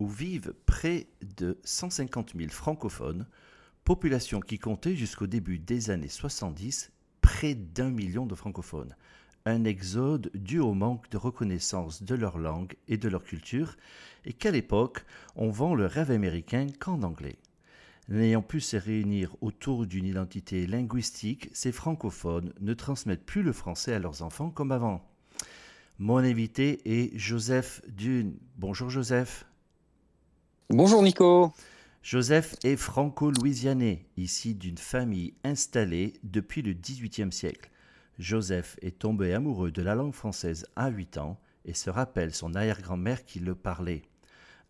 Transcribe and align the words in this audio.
où 0.00 0.08
vivent 0.08 0.54
près 0.66 1.06
de 1.36 1.58
150 1.62 2.32
000 2.36 2.50
francophones, 2.50 3.26
population 3.84 4.40
qui 4.40 4.58
comptait 4.58 4.96
jusqu'au 4.96 5.26
début 5.26 5.58
des 5.58 5.90
années 5.90 6.08
70 6.08 6.90
près 7.20 7.54
d'un 7.54 7.90
million 7.90 8.26
de 8.26 8.34
francophones. 8.34 8.96
Un 9.46 9.64
exode 9.64 10.30
dû 10.34 10.58
au 10.58 10.74
manque 10.74 11.08
de 11.10 11.16
reconnaissance 11.16 12.02
de 12.02 12.14
leur 12.14 12.38
langue 12.38 12.74
et 12.88 12.96
de 12.96 13.08
leur 13.08 13.22
culture, 13.22 13.76
et 14.24 14.32
qu'à 14.32 14.50
l'époque, 14.50 15.04
on 15.36 15.50
vend 15.50 15.74
le 15.74 15.86
rêve 15.86 16.10
américain 16.10 16.66
qu'en 16.78 17.02
anglais. 17.02 17.36
N'ayant 18.08 18.42
pu 18.42 18.60
se 18.60 18.76
réunir 18.76 19.36
autour 19.40 19.86
d'une 19.86 20.04
identité 20.04 20.66
linguistique, 20.66 21.48
ces 21.52 21.72
francophones 21.72 22.52
ne 22.60 22.74
transmettent 22.74 23.24
plus 23.24 23.42
le 23.42 23.52
français 23.52 23.94
à 23.94 23.98
leurs 23.98 24.22
enfants 24.22 24.50
comme 24.50 24.72
avant. 24.72 25.06
Mon 25.98 26.18
invité 26.18 26.80
est 26.84 27.16
Joseph 27.16 27.82
Dune. 27.88 28.38
Bonjour 28.56 28.90
Joseph. 28.90 29.49
Bonjour 30.72 31.02
Nico. 31.02 31.52
Joseph 32.00 32.54
est 32.62 32.76
franco-louisianais, 32.76 34.06
ici 34.16 34.54
d'une 34.54 34.78
famille 34.78 35.34
installée 35.42 36.12
depuis 36.22 36.62
le 36.62 36.74
XVIIIe 36.74 37.32
siècle. 37.32 37.72
Joseph 38.20 38.76
est 38.80 39.00
tombé 39.00 39.34
amoureux 39.34 39.72
de 39.72 39.82
la 39.82 39.96
langue 39.96 40.14
française 40.14 40.68
à 40.76 40.88
8 40.88 41.18
ans 41.18 41.40
et 41.64 41.74
se 41.74 41.90
rappelle 41.90 42.32
son 42.32 42.54
arrière-grand-mère 42.54 43.24
qui 43.24 43.40
le 43.40 43.56
parlait. 43.56 44.02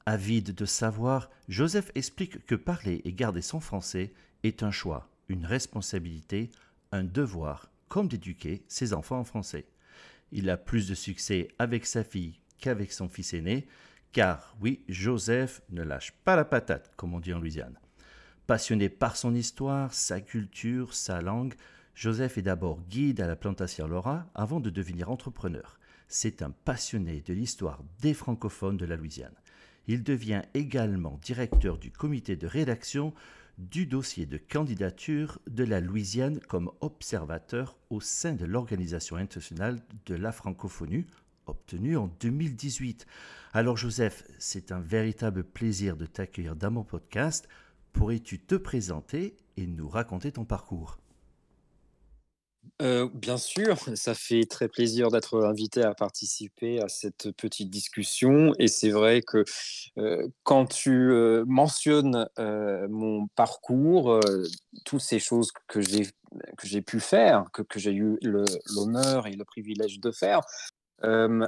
Avide 0.06 0.54
de 0.54 0.64
savoir, 0.64 1.28
Joseph 1.50 1.92
explique 1.94 2.46
que 2.46 2.54
parler 2.54 3.02
et 3.04 3.12
garder 3.12 3.42
son 3.42 3.60
français 3.60 4.14
est 4.42 4.62
un 4.62 4.70
choix, 4.70 5.10
une 5.28 5.44
responsabilité, 5.44 6.50
un 6.92 7.04
devoir, 7.04 7.70
comme 7.88 8.08
d'éduquer 8.08 8.64
ses 8.68 8.94
enfants 8.94 9.18
en 9.18 9.24
français. 9.24 9.66
Il 10.32 10.48
a 10.48 10.56
plus 10.56 10.88
de 10.88 10.94
succès 10.94 11.48
avec 11.58 11.84
sa 11.84 12.04
fille 12.04 12.40
qu'avec 12.58 12.90
son 12.90 13.10
fils 13.10 13.34
aîné, 13.34 13.66
car 14.12 14.56
oui, 14.60 14.82
Joseph 14.88 15.62
ne 15.70 15.82
lâche 15.82 16.12
pas 16.24 16.36
la 16.36 16.44
patate, 16.44 16.92
comme 16.96 17.14
on 17.14 17.20
dit 17.20 17.32
en 17.32 17.38
Louisiane. 17.38 17.78
Passionné 18.46 18.88
par 18.88 19.16
son 19.16 19.34
histoire, 19.34 19.94
sa 19.94 20.20
culture, 20.20 20.94
sa 20.94 21.20
langue, 21.20 21.54
Joseph 21.94 22.38
est 22.38 22.42
d'abord 22.42 22.80
guide 22.88 23.20
à 23.20 23.26
la 23.26 23.36
plantation 23.36 23.86
Laura 23.86 24.26
avant 24.34 24.60
de 24.60 24.70
devenir 24.70 25.10
entrepreneur. 25.10 25.78
C'est 26.08 26.42
un 26.42 26.50
passionné 26.50 27.20
de 27.20 27.34
l'histoire 27.34 27.82
des 28.00 28.14
francophones 28.14 28.76
de 28.76 28.86
la 28.86 28.96
Louisiane. 28.96 29.34
Il 29.86 30.02
devient 30.02 30.42
également 30.54 31.20
directeur 31.22 31.78
du 31.78 31.90
comité 31.90 32.36
de 32.36 32.46
rédaction 32.46 33.14
du 33.58 33.86
dossier 33.86 34.26
de 34.26 34.38
candidature 34.38 35.38
de 35.46 35.64
la 35.64 35.80
Louisiane 35.80 36.40
comme 36.40 36.70
observateur 36.80 37.76
au 37.90 38.00
sein 38.00 38.32
de 38.32 38.46
l'Organisation 38.46 39.16
internationale 39.16 39.80
de 40.06 40.14
la 40.14 40.32
francophonie, 40.32 41.06
obtenu 41.46 41.96
en 41.96 42.08
2018. 42.20 43.06
Alors 43.52 43.76
Joseph, 43.76 44.24
c'est 44.38 44.72
un 44.72 44.80
véritable 44.80 45.44
plaisir 45.44 45.96
de 45.96 46.06
t'accueillir 46.06 46.56
dans 46.56 46.70
mon 46.70 46.84
podcast. 46.84 47.48
Pourrais-tu 47.92 48.38
te 48.38 48.54
présenter 48.54 49.36
et 49.56 49.66
nous 49.66 49.88
raconter 49.88 50.32
ton 50.32 50.44
parcours? 50.44 50.98
Euh, 52.82 53.08
bien 53.12 53.36
sûr, 53.36 53.76
ça 53.94 54.14
fait 54.14 54.44
très 54.44 54.68
plaisir 54.68 55.10
d'être 55.10 55.42
invité 55.44 55.82
à 55.82 55.94
participer 55.94 56.80
à 56.80 56.88
cette 56.88 57.30
petite 57.32 57.70
discussion. 57.70 58.52
Et 58.58 58.68
c'est 58.68 58.90
vrai 58.90 59.22
que 59.22 59.44
euh, 59.98 60.28
quand 60.44 60.66
tu 60.66 60.90
euh, 60.90 61.44
mentionnes 61.46 62.26
mon 62.38 63.26
parcours, 63.28 64.20
toutes 64.84 65.00
ces 65.00 65.18
choses 65.18 65.52
que 65.68 65.80
j'ai 65.80 66.06
que 66.56 66.68
j'ai 66.68 66.80
pu 66.80 67.00
faire, 67.00 67.46
que, 67.52 67.62
que 67.62 67.80
j'ai 67.80 67.92
eu 67.92 68.16
l'honneur 68.22 69.26
et 69.26 69.32
le 69.32 69.44
privilège 69.44 69.98
de 69.98 70.12
faire, 70.12 70.42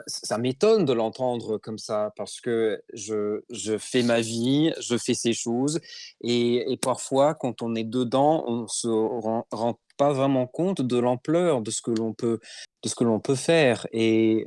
ça 0.06 0.38
m'étonne 0.38 0.84
de 0.84 0.92
l'entendre 0.92 1.58
comme 1.58 1.78
ça 1.78 2.12
parce 2.16 2.40
que 2.40 2.82
je, 2.92 3.42
fais 3.78 4.02
ma 4.02 4.20
vie, 4.20 4.72
je 4.80 4.96
fais 4.96 5.14
ces 5.14 5.32
choses 5.32 5.80
et, 6.22 6.78
parfois 6.80 7.34
quand 7.34 7.62
on 7.62 7.74
est 7.74 7.84
dedans, 7.84 8.44
on 8.46 8.66
se 8.66 8.88
rend, 8.88 9.78
pas 9.98 10.12
vraiment 10.12 10.46
compte 10.46 10.80
de 10.80 10.98
l'ampleur 10.98 11.60
de 11.60 11.70
ce 11.70 11.82
que 11.82 11.90
l'on 11.90 12.14
peut 12.14 12.40
de 12.82 12.88
ce 12.88 12.94
que 12.94 13.04
l'on 13.04 13.20
peut 13.20 13.34
faire 13.34 13.86
et 13.92 14.46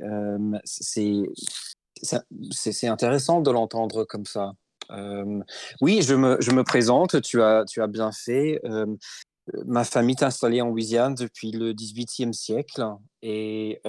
c'est 0.64 1.28
intéressant 2.88 3.40
de 3.40 3.50
l'entendre 3.50 4.04
comme 4.04 4.26
ça. 4.26 4.52
oui, 5.80 6.02
je 6.02 6.14
me, 6.14 6.62
présente, 6.62 7.22
tu 7.22 7.42
as, 7.42 7.64
tu 7.64 7.80
as 7.80 7.86
bien 7.86 8.12
fait. 8.12 8.60
ma 9.66 9.84
famille 9.84 10.16
est 10.18 10.24
installée 10.24 10.60
en 10.60 10.68
Louisiane 10.68 11.14
depuis 11.14 11.52
le 11.52 11.72
XVIIIe 11.72 12.34
siècle 12.34 12.84
et 13.22 13.80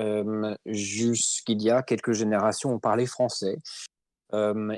jusqu'il 0.77 1.61
y 1.61 1.69
a 1.69 1.81
quelques 1.81 2.13
générations, 2.13 2.73
on 2.73 2.79
parlait 2.79 3.05
français. 3.05 3.57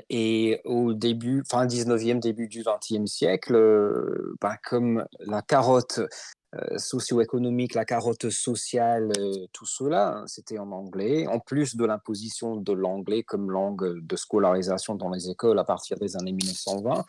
et 0.08 0.60
au 0.64 0.94
début, 0.94 1.42
fin 1.48 1.66
19e, 1.66 2.20
début 2.20 2.48
du 2.48 2.62
20e 2.62 3.06
siècle, 3.06 3.54
bah, 4.40 4.56
comme 4.62 5.04
la 5.20 5.42
carotte 5.42 6.00
euh, 6.56 6.78
socio-économique, 6.78 7.74
la 7.74 7.84
carotte 7.84 8.28
sociale, 8.28 9.12
euh, 9.18 9.46
tout 9.52 9.66
cela, 9.66 10.16
hein, 10.16 10.24
c'était 10.26 10.58
en 10.58 10.72
anglais, 10.72 11.28
en 11.28 11.38
plus 11.38 11.76
de 11.76 11.84
l'imposition 11.84 12.56
de 12.56 12.72
l'anglais 12.72 13.22
comme 13.22 13.52
langue 13.52 14.00
de 14.04 14.16
scolarisation 14.16 14.96
dans 14.96 15.10
les 15.10 15.30
écoles 15.30 15.60
à 15.60 15.64
partir 15.64 15.96
des 15.98 16.16
années 16.16 16.32
1920. 16.32 17.04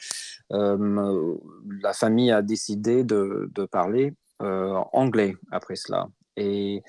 Euh, 0.52 1.36
la 1.82 1.94
famille 1.94 2.32
a 2.32 2.44
décidé 2.44 3.04
de, 3.04 3.50
de 3.54 3.66
parler 3.66 4.14
anglais 4.40 5.36
après 5.52 5.76
cela. 5.76 6.08
Et 6.36 6.82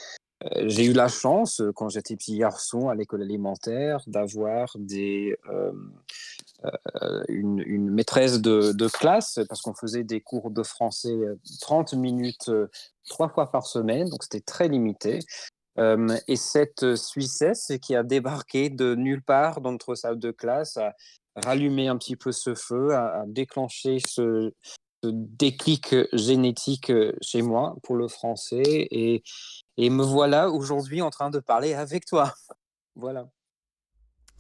j'ai 0.66 0.86
eu 0.86 0.92
la 0.92 1.08
chance, 1.08 1.62
quand 1.74 1.88
j'étais 1.88 2.16
petit 2.16 2.38
garçon 2.38 2.88
à 2.88 2.94
l'école 2.94 3.22
élémentaire, 3.22 4.00
d'avoir 4.06 4.76
une, 7.28 7.90
maîtresse 7.90 8.40
de, 8.40 8.88
classe, 8.88 9.40
parce 9.48 9.60
qu'on 9.62 9.74
faisait 9.74 10.04
des 10.04 10.20
cours 10.20 10.50
de 10.50 10.62
français 10.62 11.16
30 11.60 11.94
minutes, 11.94 12.50
trois 13.08 13.28
fois 13.28 13.50
par 13.50 13.66
semaine, 13.66 14.08
donc 14.08 14.22
c'était 14.22 14.40
très 14.40 14.68
limité. 14.68 15.20
et 15.78 16.36
cette 16.36 16.96
Suissesse 16.96 17.72
qui 17.80 17.94
a 17.94 18.02
débarqué 18.02 18.70
de 18.70 18.94
nulle 18.94 19.22
part 19.22 19.60
dans 19.60 19.72
notre 19.72 19.94
salle 19.94 20.18
de 20.18 20.30
classe 20.30 20.76
a 20.76 20.94
rallumé 21.36 21.88
un 21.88 21.96
petit 21.96 22.16
peu 22.16 22.30
ce 22.30 22.54
feu, 22.54 22.94
a, 22.94 23.22
a 23.22 23.26
déclenché 23.26 23.98
ce, 24.06 24.52
ce 25.02 25.10
déclic 25.10 25.94
génétique 26.12 26.92
chez 27.20 27.42
moi 27.42 27.76
pour 27.82 27.96
le 27.96 28.08
français 28.08 28.62
et, 28.90 29.22
et 29.76 29.90
me 29.90 30.02
voilà 30.02 30.50
aujourd'hui 30.50 31.02
en 31.02 31.10
train 31.10 31.30
de 31.30 31.38
parler 31.38 31.74
avec 31.74 32.06
toi. 32.06 32.34
Voilà. 32.94 33.26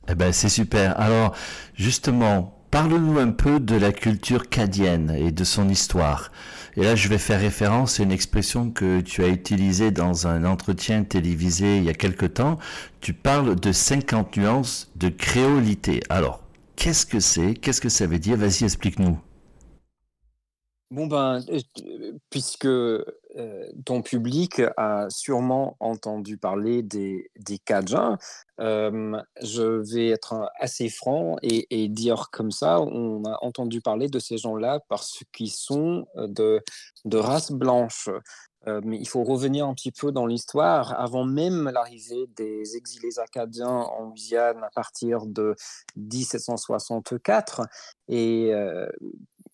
Eh 0.08 0.14
ben, 0.14 0.30
c'est 0.30 0.50
super. 0.50 1.00
Alors, 1.00 1.34
justement, 1.72 2.66
parle-nous 2.70 3.18
un 3.18 3.30
peu 3.30 3.60
de 3.60 3.76
la 3.76 3.92
culture 3.92 4.50
cadienne 4.50 5.10
et 5.10 5.32
de 5.32 5.44
son 5.44 5.70
histoire. 5.70 6.30
Et 6.76 6.82
là, 6.82 6.94
je 6.94 7.08
vais 7.08 7.18
faire 7.18 7.40
référence 7.40 8.00
à 8.00 8.02
une 8.02 8.12
expression 8.12 8.70
que 8.70 9.00
tu 9.00 9.22
as 9.24 9.28
utilisée 9.28 9.90
dans 9.90 10.26
un 10.26 10.44
entretien 10.44 11.04
télévisé 11.04 11.78
il 11.78 11.84
y 11.84 11.90
a 11.90 11.94
quelque 11.94 12.26
temps. 12.26 12.58
Tu 13.00 13.14
parles 13.14 13.58
de 13.58 13.72
50 13.72 14.36
nuances 14.36 14.90
de 14.96 15.08
créolité. 15.08 16.02
Alors, 16.10 16.42
qu'est-ce 16.76 17.06
que 17.06 17.20
c'est? 17.20 17.54
Qu'est-ce 17.54 17.80
que 17.80 17.88
ça 17.88 18.06
veut 18.06 18.18
dire? 18.18 18.36
Vas-y, 18.36 18.64
explique-nous. 18.64 19.18
Bon 20.90 21.06
ben, 21.06 21.40
euh, 21.48 22.12
puisque 22.28 22.68
euh, 23.36 23.66
ton 23.84 24.02
public 24.02 24.60
a 24.76 25.06
sûrement 25.08 25.76
entendu 25.80 26.36
parler 26.36 26.82
des, 26.82 27.30
des 27.38 27.58
Cajuns, 27.58 28.18
euh, 28.60 29.20
je 29.42 29.62
vais 29.62 30.08
être 30.08 30.50
assez 30.58 30.88
franc 30.88 31.36
et, 31.42 31.88
dire 31.88 32.28
comme 32.30 32.50
ça, 32.50 32.80
on 32.80 33.24
a 33.24 33.38
entendu 33.42 33.80
parler 33.80 34.08
de 34.08 34.18
ces 34.18 34.38
gens-là 34.38 34.80
parce 34.88 35.22
qu'ils 35.32 35.50
sont 35.50 36.06
de, 36.16 36.62
de 37.04 37.16
race 37.16 37.50
blanche. 37.50 38.08
mais 38.66 38.98
il 38.98 39.08
faut 39.08 39.24
revenir 39.24 39.66
un 39.66 39.74
petit 39.74 39.90
peu 39.92 40.12
dans 40.12 40.26
l'histoire. 40.26 40.98
Avant 41.00 41.24
même 41.24 41.70
l'arrivée 41.70 42.26
des 42.36 42.76
exilés 42.76 43.18
acadiens 43.18 43.68
en 43.68 44.04
Louisiane 44.04 44.62
à 44.62 44.70
partir 44.74 45.26
de 45.26 45.56
1764, 45.96 47.62
et 48.08 48.52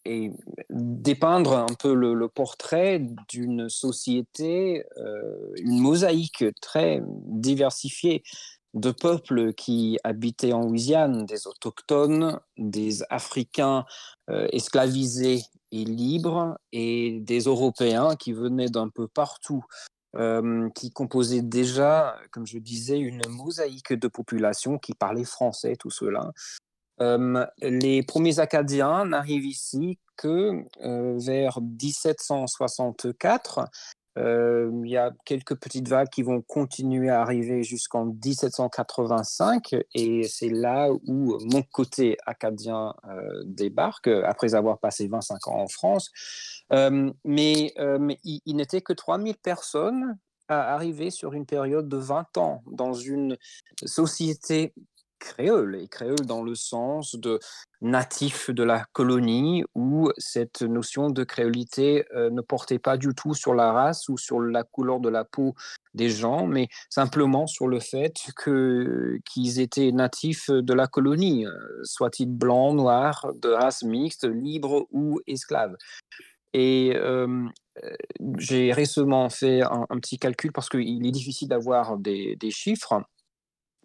et 0.09 0.33
dépeindre 0.71 1.53
un 1.53 1.75
peu 1.79 1.93
le, 1.95 2.29
portrait 2.29 3.05
d'une 3.29 3.69
société, 3.69 4.85
euh, 4.97 5.53
une 5.57 5.79
mosaïque 5.79 6.45
très 6.63 7.03
diversifiée 7.27 8.23
de 8.75 8.91
peuples 8.91 9.53
qui 9.53 9.99
habitaient 10.05 10.53
en 10.53 10.63
Louisiane, 10.63 11.27
des 11.27 11.47
autochtones, 11.47 12.41
des 12.57 13.03
Africains 13.11 13.85
euh, 14.31 14.49
esclavisés 14.53 15.43
et 15.73 15.85
libres, 15.85 16.59
et 16.73 17.21
des 17.21 17.41
Européens 17.41 18.17
qui 18.17 18.33
venaient 18.33 18.71
d'un 18.71 18.89
peu 18.89 19.09
partout, 19.09 19.65
euh, 20.17 20.71
qui 20.75 20.91
composaient 20.91 21.43
déjà, 21.43 22.17
comme 22.31 22.47
je 22.47 22.59
disais, 22.59 22.99
une 22.99 23.21
mosaïque 23.29 23.93
de 23.93 24.09
population 24.09 24.79
qui 24.79 24.95
parlait 24.95 25.25
français, 25.25 25.77
tout 25.77 25.91
cela, 25.91 26.33
euh, 27.01 27.47
les 27.61 28.03
premiers 28.03 28.41
Acadiens 28.41 29.05
n'arrivent 29.05 29.47
ici 29.47 29.99
que 30.17 30.65
euh, 30.85 31.17
vers 31.19 31.61
1764. 31.61 33.69
Euh, 34.17 34.71
il 34.83 34.91
y 34.91 34.97
a 34.97 35.13
quelques 35.25 35.55
petites 35.55 35.87
vagues 35.87 36.09
qui 36.09 36.23
vont 36.23 36.43
continuer 36.43 37.09
à 37.09 37.21
arriver 37.21 37.63
jusqu'en 37.63 38.07
1785 38.07 39.77
et 39.95 40.25
c'est 40.25 40.49
là 40.49 40.91
où 41.07 41.39
mon 41.53 41.63
côté 41.63 42.17
acadien 42.27 42.95
débarque 43.45 44.09
après 44.09 44.57
avoir 44.57 44.79
passé 44.79 45.07
25 45.07 45.47
ans 45.47 45.61
en 45.61 45.69
France. 45.69 46.11
mais, 47.25 47.73
il, 48.25 48.41
il 48.45 48.57
n'était 48.57 48.81
que 48.81 48.93
3000 48.93 49.37
personnes 49.37 50.19
à 50.49 50.75
arriver 50.75 51.11
sur 51.11 51.35
une 51.35 51.47
période 51.47 51.89
de 51.89 51.99
20 51.99 52.39
ans 52.39 52.63
dans 52.67 52.95
une 52.95 53.37
société 53.85 54.73
créole, 55.19 55.77
et 55.77 55.89
créole 55.89 56.27
dans 56.27 56.43
le 56.43 56.55
sens 56.55 57.15
de 57.17 57.39
natif 57.81 58.51
de 58.51 58.63
la 58.63 58.85
colonie, 58.93 59.65
où 59.75 60.11
cette 60.19 60.63
notion 60.63 61.11
de 61.11 61.25
créolité 61.25 62.05
euh, 62.15 62.31
ne 62.31 62.41
portait 62.41 62.79
pas 62.79 62.97
du 62.97 63.15
tout 63.15 63.35
sur 63.35 63.55
la 63.55 63.73
race 63.73 64.09
ou 64.09 64.17
sur 64.17 64.41
la 64.41 64.65
couleur 64.65 65.01
de 65.01 65.09
la 65.09 65.25
peau 65.25 65.55
des 65.95 66.11
gens, 66.11 66.47
mais 66.47 66.69
simplement 66.91 67.47
sur 67.47 67.69
le 67.69 67.81
fait 67.81 68.15
que, 68.37 69.19
qu'ils 69.25 69.61
étaient 69.61 69.93
natifs 69.93 70.51
de 70.51 70.75
la 70.75 70.87
colonie, 70.87 71.47
euh, 71.47 71.51
soit-ils 71.85 72.31
blancs, 72.31 72.75
noirs, 72.75 73.33
de 73.35 73.49
race 73.49 73.83
mixte, 73.83 74.25
libres 74.25 74.87
ou 74.91 75.21
esclaves. 75.27 75.77
Et 76.55 76.95
euh, 76.97 77.47
j'ai 78.39 78.73
récemment 78.73 79.29
fait 79.29 79.63
un, 79.63 79.87
petit 80.01 80.19
calcul 80.19 80.53
parce 80.53 80.69
qu'il 80.69 81.07
est 81.07 81.11
difficile 81.11 81.49
d'avoir 81.49 81.99
des, 81.99 82.37
des 82.37 82.51
chiffres. 82.51 83.03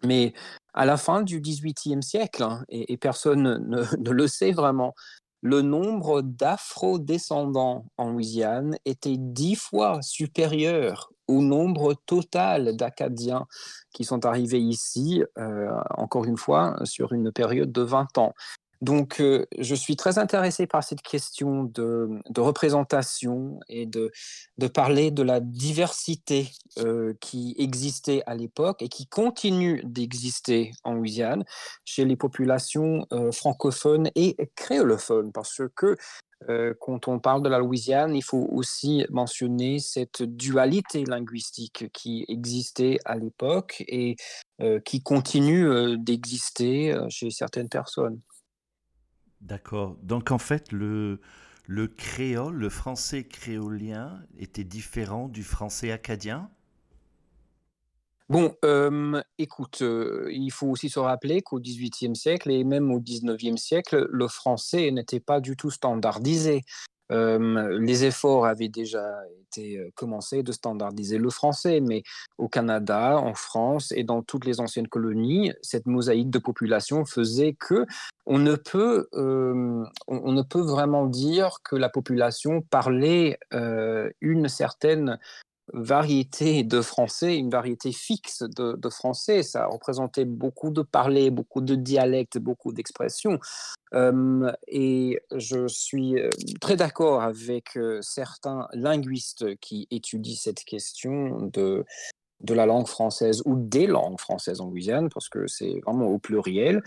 Mais 0.04 0.32
à 0.74 0.84
la 0.84 0.96
fin 0.96 1.22
du 1.22 1.40
XVIIIe 1.40 2.02
siècle, 2.02 2.42
hein, 2.42 2.64
et, 2.68 2.96
personne 2.96 3.58
ne, 3.98 4.10
le 4.10 4.26
sait 4.28 4.52
vraiment, 4.52 4.94
le 5.40 5.60
nombre 5.60 6.22
d'afro-descendants 6.22 7.86
en 7.98 8.10
Louisiane 8.10 8.76
était 8.84 9.16
dix 9.18 9.56
fois 9.56 10.00
supérieur 10.00 11.10
au 11.28 11.42
nombre 11.42 11.94
total 12.06 12.76
d'Acadiens 12.76 13.46
qui 13.92 14.04
sont 14.04 14.24
arrivés 14.26 14.60
ici, 14.60 15.22
euh, 15.38 15.70
encore 15.96 16.24
une 16.24 16.36
fois, 16.36 16.76
sur 16.84 17.12
une 17.12 17.30
période 17.30 17.72
de 17.72 17.82
20 17.82 18.18
ans. 18.18 18.34
Donc, 18.80 19.20
euh, 19.20 19.46
je 19.58 19.74
suis 19.74 19.96
très 19.96 20.18
intéressé 20.18 20.66
par 20.66 20.84
cette 20.84 21.02
question 21.02 21.64
de, 21.64 22.20
représentation 22.36 23.60
et 23.68 23.86
de, 23.86 24.10
parler 24.72 25.10
de 25.10 25.22
la 25.22 25.40
diversité 25.40 26.50
euh, 26.78 27.14
qui 27.20 27.54
existait 27.58 28.22
à 28.26 28.34
l'époque 28.34 28.82
et 28.82 28.88
qui 28.88 29.06
continue 29.06 29.80
d'exister 29.84 30.72
en 30.82 30.94
Louisiane 30.94 31.44
chez 31.84 32.04
les 32.04 32.16
populations 32.16 33.06
euh, 33.12 33.32
francophones 33.32 34.10
et 34.14 34.36
créolophones, 34.56 35.32
parce 35.32 35.62
que 35.74 35.96
quand 36.78 37.08
on 37.08 37.20
parle 37.20 37.42
de 37.42 37.48
la 37.48 37.58
Louisiane, 37.58 38.14
il 38.14 38.22
faut 38.22 38.46
aussi 38.52 39.06
mentionner 39.08 39.78
cette 39.78 40.22
dualité 40.22 41.04
linguistique 41.06 41.86
qui 41.94 42.26
existait 42.28 42.98
à 43.06 43.16
l'époque 43.16 43.82
et 43.88 44.16
qui 44.84 45.02
continue 45.02 45.96
d'exister 45.96 46.94
chez 47.08 47.30
certaines 47.30 47.70
personnes. 47.70 48.20
D'accord. 49.44 49.96
Donc 50.02 50.30
en 50.30 50.38
fait, 50.38 50.72
le, 50.72 51.20
le 51.66 51.86
créole, 51.86 52.54
le 52.54 52.70
français 52.70 53.24
créolien 53.24 54.20
était 54.38 54.64
différent 54.64 55.28
du 55.28 55.42
français 55.42 55.92
acadien? 55.92 56.50
Bon, 58.30 58.56
euh, 58.64 59.22
écoute, 59.36 59.82
euh, 59.82 60.30
il 60.32 60.50
faut 60.50 60.68
aussi 60.68 60.88
se 60.88 60.98
rappeler 60.98 61.42
qu'au 61.42 61.60
XVIIIe 61.60 62.16
siècle 62.16 62.50
et 62.50 62.64
même 62.64 62.90
au 62.90 62.98
XIXe 62.98 63.60
siècle, 63.60 64.08
le 64.10 64.28
français 64.28 64.90
n'était 64.90 65.20
pas 65.20 65.40
du 65.40 65.56
tout 65.56 65.70
standardisé 65.70 66.62
les 67.10 68.04
efforts 68.04 68.46
avaient 68.46 68.68
déjà 68.68 69.04
été 69.46 69.92
commencés 69.94 70.42
de 70.42 70.52
standardiser 70.52 71.18
le 71.18 71.30
français, 71.30 71.80
mais 71.80 72.02
au 72.38 72.48
Canada, 72.48 73.18
en 73.18 73.34
France 73.34 73.92
et 73.92 74.04
dans 74.04 74.22
toutes 74.22 74.44
les 74.44 74.60
anciennes 74.60 74.88
colonies, 74.88 75.52
cette 75.62 75.86
mosaïque 75.86 76.30
de 76.30 76.38
population 76.38 77.04
faisait 77.04 77.54
que 77.54 77.86
on 78.26 78.38
ne 78.38 78.56
peut, 78.56 79.08
on, 79.12 80.32
ne 80.32 80.42
peut 80.42 80.62
vraiment 80.62 81.06
dire 81.06 81.58
que 81.62 81.76
la 81.76 81.88
population 81.88 82.62
parlait 82.62 83.38
une 84.20 84.48
certaine 84.48 85.18
variété 85.72 86.62
de 86.62 86.80
français, 86.82 87.36
une 87.36 87.50
variété 87.50 87.92
fixe 87.92 88.42
de, 88.42 88.88
français. 88.90 89.42
Ça 89.42 89.66
représentait 89.66 90.24
beaucoup 90.24 90.70
de 90.70 90.82
parler, 90.82 91.30
beaucoup 91.30 91.60
de 91.60 91.74
dialectes, 91.74 92.38
beaucoup 92.38 92.72
d'expressions. 92.72 93.38
Euh, 93.94 94.52
et 94.66 95.20
je 95.34 95.66
suis 95.68 96.18
euh, 96.18 96.30
très 96.60 96.76
d'accord 96.76 97.22
avec 97.22 97.76
euh, 97.76 98.00
certains 98.02 98.66
linguistes 98.72 99.56
qui 99.60 99.86
étudient 99.90 100.36
cette 100.36 100.64
question 100.64 101.48
de, 101.52 101.84
de 102.40 102.54
la 102.54 102.66
langue 102.66 102.88
française 102.88 103.40
ou 103.44 103.56
des 103.56 103.86
langues 103.86 104.18
françaises 104.18 104.60
en 104.60 104.68
Guyane, 104.68 105.08
parce 105.08 105.28
que 105.28 105.46
c'est 105.46 105.80
vraiment 105.86 106.06
au 106.06 106.18
pluriel, 106.18 106.82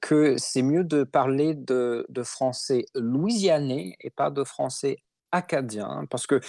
que 0.00 0.36
c'est 0.38 0.62
mieux 0.62 0.84
de 0.84 1.04
parler 1.04 1.54
de, 1.54 2.06
de 2.08 2.22
français 2.22 2.86
louisianais 2.94 3.96
et 4.00 4.10
pas 4.10 4.30
de 4.30 4.44
français 4.44 4.98
acadien, 5.30 6.06
parce 6.08 6.26
que 6.26 6.40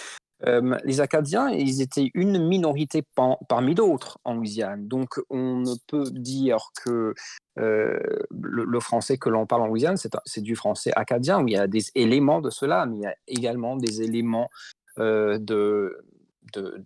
euh, 0.46 0.78
les 0.84 1.00
Acadiens, 1.00 1.50
ils 1.50 1.82
étaient 1.82 2.10
une 2.14 2.46
minorité 2.46 3.02
parmi 3.48 3.74
d'autres 3.74 4.18
en 4.24 4.34
Louisiane. 4.34 4.88
Donc, 4.88 5.20
on 5.28 5.60
ne 5.60 5.74
peut 5.86 6.10
dire 6.10 6.70
que 6.84 7.14
euh, 7.58 7.98
le, 8.30 8.80
français 8.80 9.18
que 9.18 9.28
l'on 9.28 9.46
parle 9.46 9.62
en 9.62 9.66
Louisiane, 9.66 9.96
c'est 9.96 10.40
du 10.40 10.56
français 10.56 10.92
acadien, 10.96 11.44
il 11.46 11.52
y 11.52 11.56
a 11.56 11.66
des 11.66 11.84
éléments 11.94 12.40
de 12.40 12.50
cela, 12.50 12.86
mais 12.86 12.96
il 12.96 13.02
y 13.02 13.06
a 13.06 13.14
également 13.26 13.76
des 13.76 14.02
éléments 14.02 14.50
euh, 14.98 15.38
de, 15.38 16.04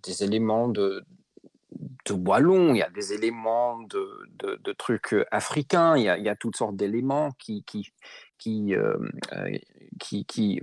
des 0.02 0.24
éléments 0.24 0.68
de, 0.68 1.04
wallon, 2.10 2.74
il 2.74 2.78
y 2.78 2.82
a 2.82 2.90
des 2.90 3.12
éléments 3.12 3.80
de, 3.82 4.72
trucs 4.72 5.14
africains, 5.30 5.96
il 5.96 6.02
y 6.02 6.28
a, 6.28 6.36
toutes 6.36 6.56
sortes 6.56 6.76
d'éléments 6.76 7.30
qui, 7.38 7.64
qui, 9.98 10.24
qui, 10.24 10.60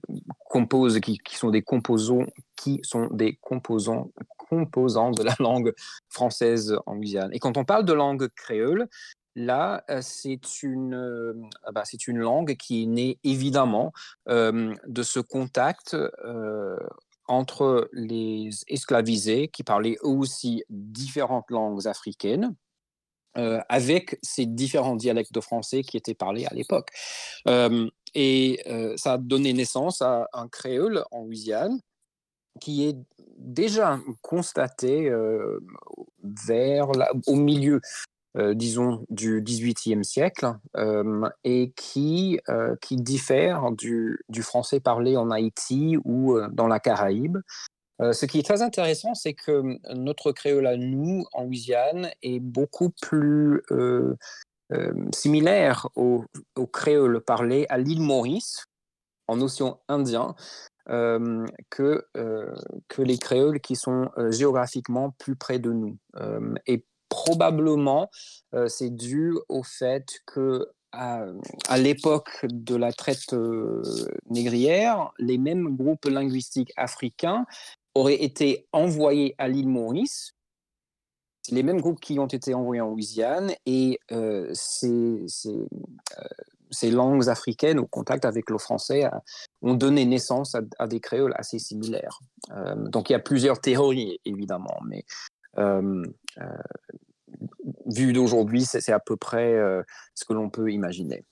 composent, 0.50 1.00
qui, 1.00 1.18
qui, 1.18 1.36
sont 1.36 1.50
des 1.50 1.62
composants, 1.62 2.26
qui 2.56 2.80
sont 2.84 3.08
des 3.12 3.38
composants, 3.42 4.12
composants 4.38 5.12
de 5.12 5.24
la 5.24 5.36
langue 5.40 5.74
française 6.10 6.78
en 6.86 6.98
Guyane. 6.98 7.34
Et 7.34 7.40
quand 7.40 7.58
on 7.58 7.66
parle 7.66 7.86
de 7.86 7.94
langue 7.94 8.28
créole, 8.36 8.88
là, 9.36 9.84
euh, 9.90 10.00
c'est 10.02 10.64
une, 10.64 10.94
euh, 10.94 11.34
bah, 11.74 11.84
c'est 11.86 12.08
une 12.08 12.20
langue 12.20 12.56
qui 12.56 12.84
est 12.84 12.88
née 12.88 13.20
évidemment 13.24 13.94
euh, 14.30 14.74
de 14.88 15.04
ce 15.04 15.20
contact 15.20 15.96
entre 17.28 17.90
les 17.94 18.50
esclavisés 18.68 19.48
qui 19.48 19.64
parlaient 19.64 19.98
eux 20.04 20.10
aussi 20.10 20.64
différentes 20.70 21.50
langues 21.50 21.88
africaines 21.88 22.56
avec 23.36 24.20
ces 24.22 24.46
différents 24.46 24.96
dialectes 24.96 25.34
de 25.34 25.42
français 25.42 25.84
qui 25.84 25.98
étaient 25.98 26.14
parlés 26.14 26.46
à 26.46 26.54
l'époque. 26.54 26.90
et 28.16 28.64
ça 28.98 29.14
a 29.14 29.18
donné 29.18 29.54
naissance 29.54 30.02
à 30.02 30.28
un 30.34 30.48
créole 30.48 31.04
en 31.12 31.24
Louisiane 31.24 31.80
qui 32.60 32.88
est 32.88 32.98
déjà 33.38 34.00
constaté 34.22 35.10
vers 36.24 36.88
au 37.28 37.36
milieu 37.36 37.80
disons, 38.38 39.06
du 39.10 39.42
XVIIIe 39.42 40.06
siècle 40.06 40.54
et 41.44 41.72
qui, 41.76 42.40
qui 42.82 42.96
diffère 42.98 43.72
du, 43.72 44.20
français 44.42 44.80
parlé 44.80 45.18
en 45.18 45.32
Haïti 45.32 45.98
ou 46.04 46.38
dans 46.52 46.68
la 46.68 46.80
Caraïbe. 46.80 47.38
Ce 48.01 48.25
qui 48.25 48.39
est 48.39 48.43
très 48.43 48.62
intéressant, 48.62 49.13
c'est 49.13 49.34
que 49.34 49.77
notre 49.93 50.31
créole 50.31 50.67
à 50.67 50.77
nous, 50.77 51.25
en 51.34 51.43
Louisiane, 51.43 52.10
est 52.24 52.39
beaucoup 52.39 52.89
plus 52.89 53.62
similaire 55.13 55.88
au, 55.96 56.24
au, 56.55 56.65
créole 56.65 57.22
parlé 57.22 57.65
à 57.70 57.77
l'île 57.77 58.01
Maurice, 58.01 58.65
en 59.27 59.41
océan 59.41 59.81
Indien, 59.88 60.36
que, 60.88 62.05
que 62.88 63.01
les 63.01 63.17
créoles 63.17 63.60
qui 63.60 63.75
sont 63.75 64.10
géographiquement 64.29 65.12
plus 65.20 65.36
près 65.36 65.60
de 65.60 65.72
nous. 65.72 65.98
et 66.65 66.86
probablement, 67.10 68.10
c'est 68.67 68.96
dû 68.96 69.34
au 69.50 69.63
fait 69.63 70.05
que 70.25 70.72
à, 70.91 71.77
l'époque 71.77 72.46
de 72.50 72.75
la 72.75 72.91
traite 72.91 73.36
négrière, 74.29 75.12
les 75.20 75.38
mêmes 75.38 75.75
groupes 75.75 76.05
linguistiques 76.05 76.74
africains 76.77 77.46
auraient 77.95 78.21
été 78.24 78.67
envoyés 78.71 79.36
à 79.38 79.48
l'île 79.48 79.67
Maurice. 79.67 80.33
Les 81.50 81.63
mêmes 81.63 81.81
groupes 81.81 82.00
qui 82.00 82.19
ont 82.19 82.27
été 82.27 82.53
envoyés 82.53 82.81
en 82.81 82.89
Louisiane 82.89 83.51
et 83.65 84.00
ces, 84.53 85.25
ces, 86.69 86.91
langues 86.91 87.29
africaines 87.29 87.79
au 87.79 87.88
contact 87.88 88.25
avec 88.25 88.50
le 88.51 88.60
français 88.60 89.10
ont 89.63 89.74
donné 89.74 90.05
naissance 90.05 90.55
à, 90.77 90.88
des 90.88 91.00
créoles 91.00 91.33
assez 91.36 91.57
similaires. 91.57 92.19
donc 92.75 93.10
il 93.10 93.13
y 93.13 93.15
a 93.15 93.19
plusieurs 93.19 93.60
théories 93.60 94.19
évidemment, 94.24 94.79
mais 94.88 95.03
vu 97.86 98.13
d'aujourd'hui, 98.13 98.65
c'est 98.65 98.91
à 98.91 99.00
peu 99.00 99.15
près 99.17 99.53
euh, 99.53 99.83
ce 100.15 100.25
que 100.25 100.33
l'on 100.33 100.50
peut 100.50 100.71
imaginer. 100.71 101.25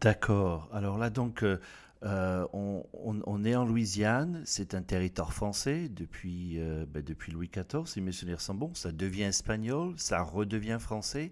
D'accord. 0.00 0.68
Alors 0.72 0.98
là, 0.98 1.10
donc, 1.10 1.42
euh, 1.42 1.60
euh, 2.04 2.46
on, 2.52 3.44
est 3.44 3.54
en 3.54 3.64
Louisiane, 3.64 4.42
c'est 4.44 4.74
un 4.74 4.82
territoire 4.82 5.32
français 5.32 5.88
depuis, 5.88 6.58
ben, 6.88 7.02
depuis 7.02 7.32
Louis 7.32 7.50
XIV, 7.52 7.86
si 7.86 8.00
mes 8.00 8.12
souvenirs. 8.12 8.40
Ça 8.40 8.92
devient 8.92 9.24
espagnol, 9.24 9.94
ça 9.96 10.22
redevient 10.22 10.78
français. 10.80 11.30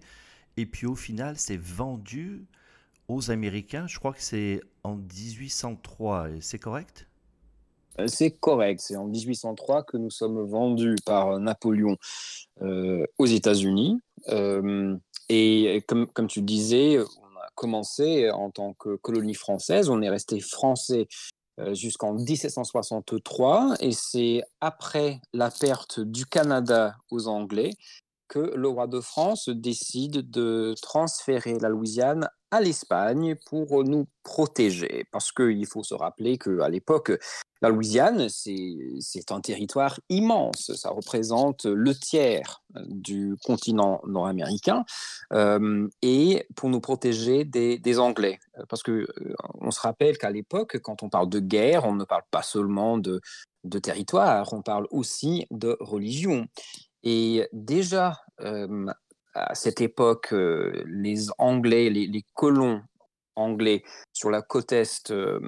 Et 0.57 0.65
puis 0.65 0.87
au 0.87 0.95
final, 0.95 1.37
c'est 1.37 1.57
vendu 1.57 2.45
aux 3.07 3.31
Américains. 3.31 3.87
Je 3.87 3.99
crois 3.99 4.13
que 4.13 4.21
c'est 4.21 4.61
en 4.83 4.95
1803, 4.95 6.27
c'est 6.41 6.59
correct? 6.59 7.07
Euh, 7.99 8.07
c'est 8.07 8.31
correct. 8.31 8.81
C'est 8.81 8.95
en 8.95 9.05
1803 9.05 9.83
que 9.83 9.97
nous 9.97 10.09
sommes 10.09 10.41
vendus 10.45 10.95
par 11.05 11.39
Napoléon 11.39 11.97
euh, 12.61 13.05
aux 13.17 13.25
États-Unis. 13.25 13.99
Euh, 14.29 14.95
et 15.29 15.83
comme, 15.87 16.27
tu 16.27 16.41
disais, 16.41 16.97
commencé 17.57 18.29
en 18.29 18.51
tant 18.51 18.73
que 18.73 18.95
colonie 18.95 19.33
française. 19.33 19.89
On 19.89 20.01
est 20.01 20.09
resté 20.09 20.39
français 20.39 21.07
jusqu'en 21.73 22.13
1763. 22.13 23.75
Et 23.81 23.91
c'est 23.91 24.43
après 24.61 25.19
la 25.33 25.49
perte 25.49 25.99
du 25.99 26.25
Canada 26.25 26.95
aux 27.11 27.27
Anglais 27.27 27.71
que 28.27 28.39
le 28.39 28.67
roi 28.67 28.87
de 28.87 28.99
France 28.99 29.49
décide 29.49 30.29
de 30.29 30.75
transférer 30.81 31.57
la 31.59 31.69
Louisiane 31.69 32.29
à 32.51 32.61
l'Espagne 32.61 33.35
pour 33.45 33.83
nous 33.83 34.07
protéger. 34.23 35.05
Parce 35.11 35.31
qu'il 35.31 35.65
faut 35.65 35.83
se 35.83 35.93
rappeler 35.93 36.37
qu'à 36.37 36.69
l'époque, 36.69 37.11
la 37.61 37.69
Louisiane, 37.69 38.29
c'est 38.29 39.31
un 39.31 39.41
territoire 39.41 39.99
immense. 40.09 40.73
Ça 40.75 40.89
représente 40.89 41.65
le 41.65 41.93
tiers 41.95 42.61
du 42.75 43.35
continent 43.43 44.01
nord-américain. 44.05 44.85
Euh, 45.33 45.87
et 46.01 46.45
pour 46.55 46.69
nous 46.69 46.79
protéger 46.79 47.43
des, 47.43 47.99
Anglais. 47.99 48.39
Parce 48.69 48.83
qu'on 48.83 48.91
euh, 48.91 49.71
se 49.71 49.79
rappelle 49.79 50.17
qu'à 50.17 50.29
l'époque, 50.29 50.77
quand 50.81 51.03
on 51.03 51.09
parle 51.09 51.29
de 51.29 51.39
guerre, 51.39 51.85
on 51.85 51.95
ne 51.95 52.05
parle 52.05 52.23
pas 52.31 52.43
seulement 52.43 52.97
de, 52.97 53.21
de 53.63 53.79
territoire, 53.79 54.53
on 54.53 54.61
parle 54.61 54.87
aussi 54.91 55.45
de 55.51 55.77
religion. 55.79 56.47
Et 57.03 57.47
déjà, 57.53 58.21
euh, 58.41 58.87
à 59.33 59.55
cette 59.55 59.81
époque, 59.81 60.33
euh, 60.33 60.83
les 60.87 61.27
Anglais, 61.37 61.89
les, 61.89 62.25
colons 62.33 62.81
anglais 63.35 63.83
sur 64.13 64.31
la 64.31 64.41
côte 64.41 64.71
est 64.71 65.11
euh, 65.11 65.39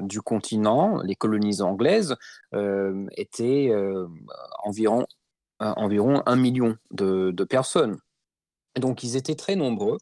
du 0.00 0.20
continent, 0.20 1.00
les 1.02 1.14
colonies 1.14 1.62
anglaises, 1.62 2.16
étaient 3.16 3.72
environ, 4.62 5.06
environ 5.60 6.22
un 6.26 6.36
million 6.36 6.76
de, 6.90 7.44
personnes. 7.44 7.98
Donc 8.78 9.02
ils 9.02 9.16
étaient 9.16 9.34
très 9.34 9.56
nombreux. 9.56 9.96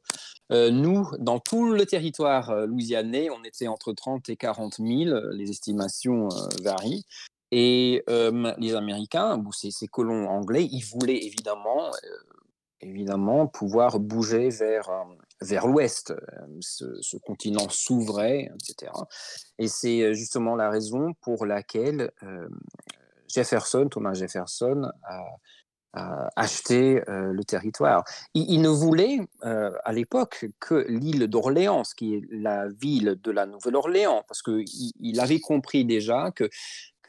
nous, 0.51 1.09
dans 1.21 1.39
tout 1.39 1.73
le 1.73 1.87
territoire 1.87 2.67
louisianais, 2.67 3.31
on 3.31 3.45
était 3.45 3.69
entre 3.69 3.93
30 3.93 4.29
et 4.29 4.37
40 4.37 4.79
000, 4.79 4.89
les 5.31 5.51
estimations 5.51 6.29
varient. 6.65 7.07
Et 7.57 8.03
les 8.59 8.75
Américains, 8.75 9.41
ces, 9.53 9.71
ces, 9.71 9.87
colons 9.87 10.29
anglais, 10.29 10.65
ils 10.65 10.83
voulaient 10.83 11.25
évidemment, 11.25 11.93
évidemment 12.81 13.47
pouvoir 13.47 14.01
bouger 14.01 14.49
vers, 14.49 14.91
vers 15.41 15.69
l'ouest, 15.69 16.13
ce, 16.59 17.17
continent 17.19 17.69
s'ouvrait, 17.69 18.51
etc. 18.57 18.91
Et 19.61 19.69
c'est 19.69 20.15
justement 20.15 20.57
la 20.57 20.69
raison 20.69 21.15
pour 21.21 21.47
laquelle 21.47 22.11
Jefferson, 23.29 23.87
Thomas 23.89 24.15
Jefferson, 24.15 24.91
a, 25.05 25.25
acheté 26.35 27.03
le 27.07 27.45
territoire. 27.45 28.03
Il, 28.35 28.61
ne 28.63 28.69
voulait 28.69 29.21
à 29.43 29.93
l'époque 29.93 30.47
que 30.59 30.85
l'île 30.89 31.29
d'Orléans, 31.29 31.85
qui 31.97 32.17
est 32.17 32.23
la 32.33 32.67
ville 32.69 33.17
de 33.23 33.31
la 33.31 33.47
Nouvelle-Orléans, 33.47 34.25
parce 34.27 34.43
qu'il 34.43 34.65
il 34.99 35.21
avait 35.21 35.39
compris 35.39 35.85
déjà 35.85 36.33
que 36.33 36.51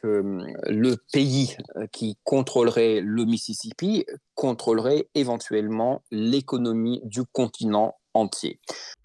Hum, 0.05 0.45
le 0.67 0.97
pays 1.11 1.57
euh, 1.77 1.87
qui 1.87 2.17
contrôlerait 2.23 3.01
le 3.01 3.25
Mississippi 3.25 4.05
contrôlerait 4.35 5.07
éventuellement 5.15 6.03
l'économie 6.11 7.01
du 7.05 7.23
continent 7.23 7.95
entier. 8.13 8.59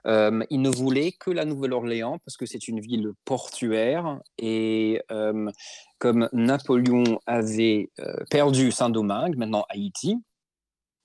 Hum, 0.04 0.44
il 0.50 0.60
ne 0.60 0.68
voulait 0.68 1.12
que 1.12 1.30
la 1.30 1.46
Nouvelle-Orléans 1.46 2.18
parce 2.24 2.36
que 2.36 2.44
c'est 2.44 2.68
une 2.68 2.80
ville 2.80 3.12
portuaire 3.24 4.20
et 4.38 5.00
comme 5.98 6.28
Napoléon 6.32 7.20
avait 7.26 7.90
euh, 8.00 8.24
perdu 8.30 8.70
Saint-Domingue, 8.70 9.36
maintenant 9.36 9.64
Haïti, 9.68 10.16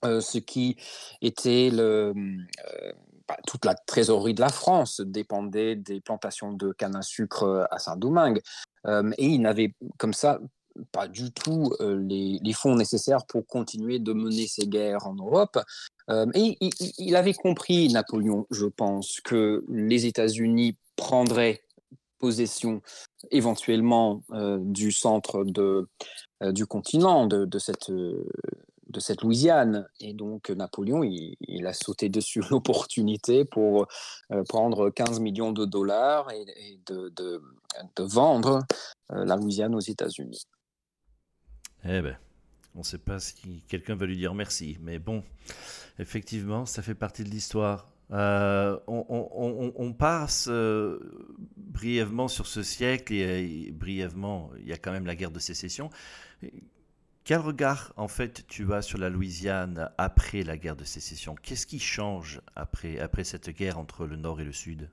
euh, 0.03 0.21
ce 0.21 0.37
qui 0.37 0.77
était 1.21 1.69
le, 1.71 2.13
toute 3.47 3.65
la 3.65 3.75
trésorerie 3.75 4.33
de 4.33 4.41
la 4.41 4.49
France 4.49 5.01
dépendait 5.01 5.75
des 5.75 6.01
plantations 6.01 6.53
de 6.53 6.71
canne 6.71 6.95
à 6.95 7.01
sucre 7.01 7.67
à 7.71 7.79
Saint-Domingue 7.79 8.41
et 8.87 9.25
il 9.25 9.41
n'avait 9.41 9.73
comme 9.97 10.13
ça 10.13 10.39
pas 10.91 11.07
du 11.07 11.31
tout 11.31 11.73
les, 11.79 12.53
fonds 12.53 12.75
nécessaires 12.75 13.25
pour 13.25 13.47
continuer 13.47 13.99
de 13.99 14.13
mener 14.13 14.47
ses 14.47 14.67
guerres 14.67 15.07
en 15.07 15.15
Europe. 15.15 15.57
et 16.33 16.57
il, 16.97 17.15
avait 17.15 17.33
compris, 17.33 17.91
Napoléon, 17.91 18.45
je 18.51 18.65
pense, 18.65 19.21
que 19.21 19.63
les 19.69 20.05
États-Unis 20.05 20.77
prendraient 20.95 21.61
possession 22.19 22.81
éventuellement 23.31 24.21
du 24.59 24.91
centre 24.91 25.45
du 26.51 26.65
continent, 26.65 27.25
de 27.25 27.59
cette 27.59 27.91
de 28.95 28.99
cette 29.01 29.21
Louisiane. 29.21 29.87
Et 29.99 30.13
donc 30.13 30.49
Napoléon, 30.49 31.03
il, 31.03 31.67
a 31.67 31.73
sauté 31.73 32.09
dessus 32.09 32.41
l'opportunité 32.49 33.45
pour 33.45 33.87
euh, 34.31 34.43
prendre 34.47 34.89
15 34.89 35.19
millions 35.19 35.51
de 35.51 35.65
dollars 35.65 36.31
et, 36.31 36.79
de, 36.87 37.41
vendre 37.99 38.63
euh, 39.11 39.25
la 39.25 39.35
Louisiane 39.35 39.75
aux 39.75 39.79
États-Unis. 39.79 40.45
Eh 41.83 42.01
ben, 42.01 42.17
on 42.73 42.79
ne 42.79 42.83
sait 42.83 42.97
pas 42.97 43.19
si 43.19 43.63
quelqu'un 43.67 43.95
va 43.95 44.05
lui 44.05 44.17
dire 44.17 44.33
merci, 44.33 44.77
mais 44.81 44.97
bon, 44.97 45.23
effectivement, 45.99 46.65
ça 46.65 46.81
fait 46.81 46.95
partie 46.95 47.23
de 47.23 47.29
l'histoire. 47.29 47.87
Euh, 48.11 48.77
on, 48.87 49.93
passe 49.93 50.47
brièvement 51.57 52.27
sur 52.27 52.45
ce 52.47 52.63
siècle 52.63 53.13
et, 53.13 53.71
brièvement, 53.71 54.51
il 54.59 54.67
y 54.67 54.73
a 54.73 54.77
quand 54.77 54.91
même 54.91 55.05
la 55.05 55.15
guerre 55.15 55.31
de 55.31 55.39
sécession. 55.39 55.89
Quel 57.25 57.39
regard, 57.39 57.91
en 57.97 58.07
fait, 58.07 58.45
tu 58.45 58.71
as 58.71 58.83
sur 58.83 58.99
la 58.99 59.09
Louisiane 59.09 59.89
après 59.97 60.43
la 60.43 60.57
guerre 60.57 60.75
de 60.75 60.83
sécession? 60.83 61.33
Qu'est-ce 61.33 61.65
qui 61.65 61.79
change 61.79 62.39
après, 62.55 62.99
après 62.99 63.23
cette 63.23 63.49
guerre 63.49 63.79
entre 63.79 64.05
le 64.05 64.15
Nord 64.15 64.41
et 64.41 64.43
le 64.43 64.51
Sud? 64.51 64.91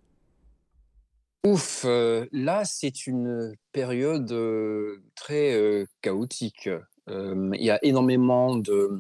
Ouf, 1.45 1.85
euh, 1.85 2.25
là, 2.33 2.65
c'est 2.65 3.07
une 3.07 3.55
période 3.73 4.33
euh, 4.33 5.03
très 5.15 5.53
euh, 5.53 5.85
chaotique. 6.01 6.71
Il 7.07 7.63
y 7.63 7.71
a 7.71 7.79
énormément 7.85 8.57
de, 8.57 8.97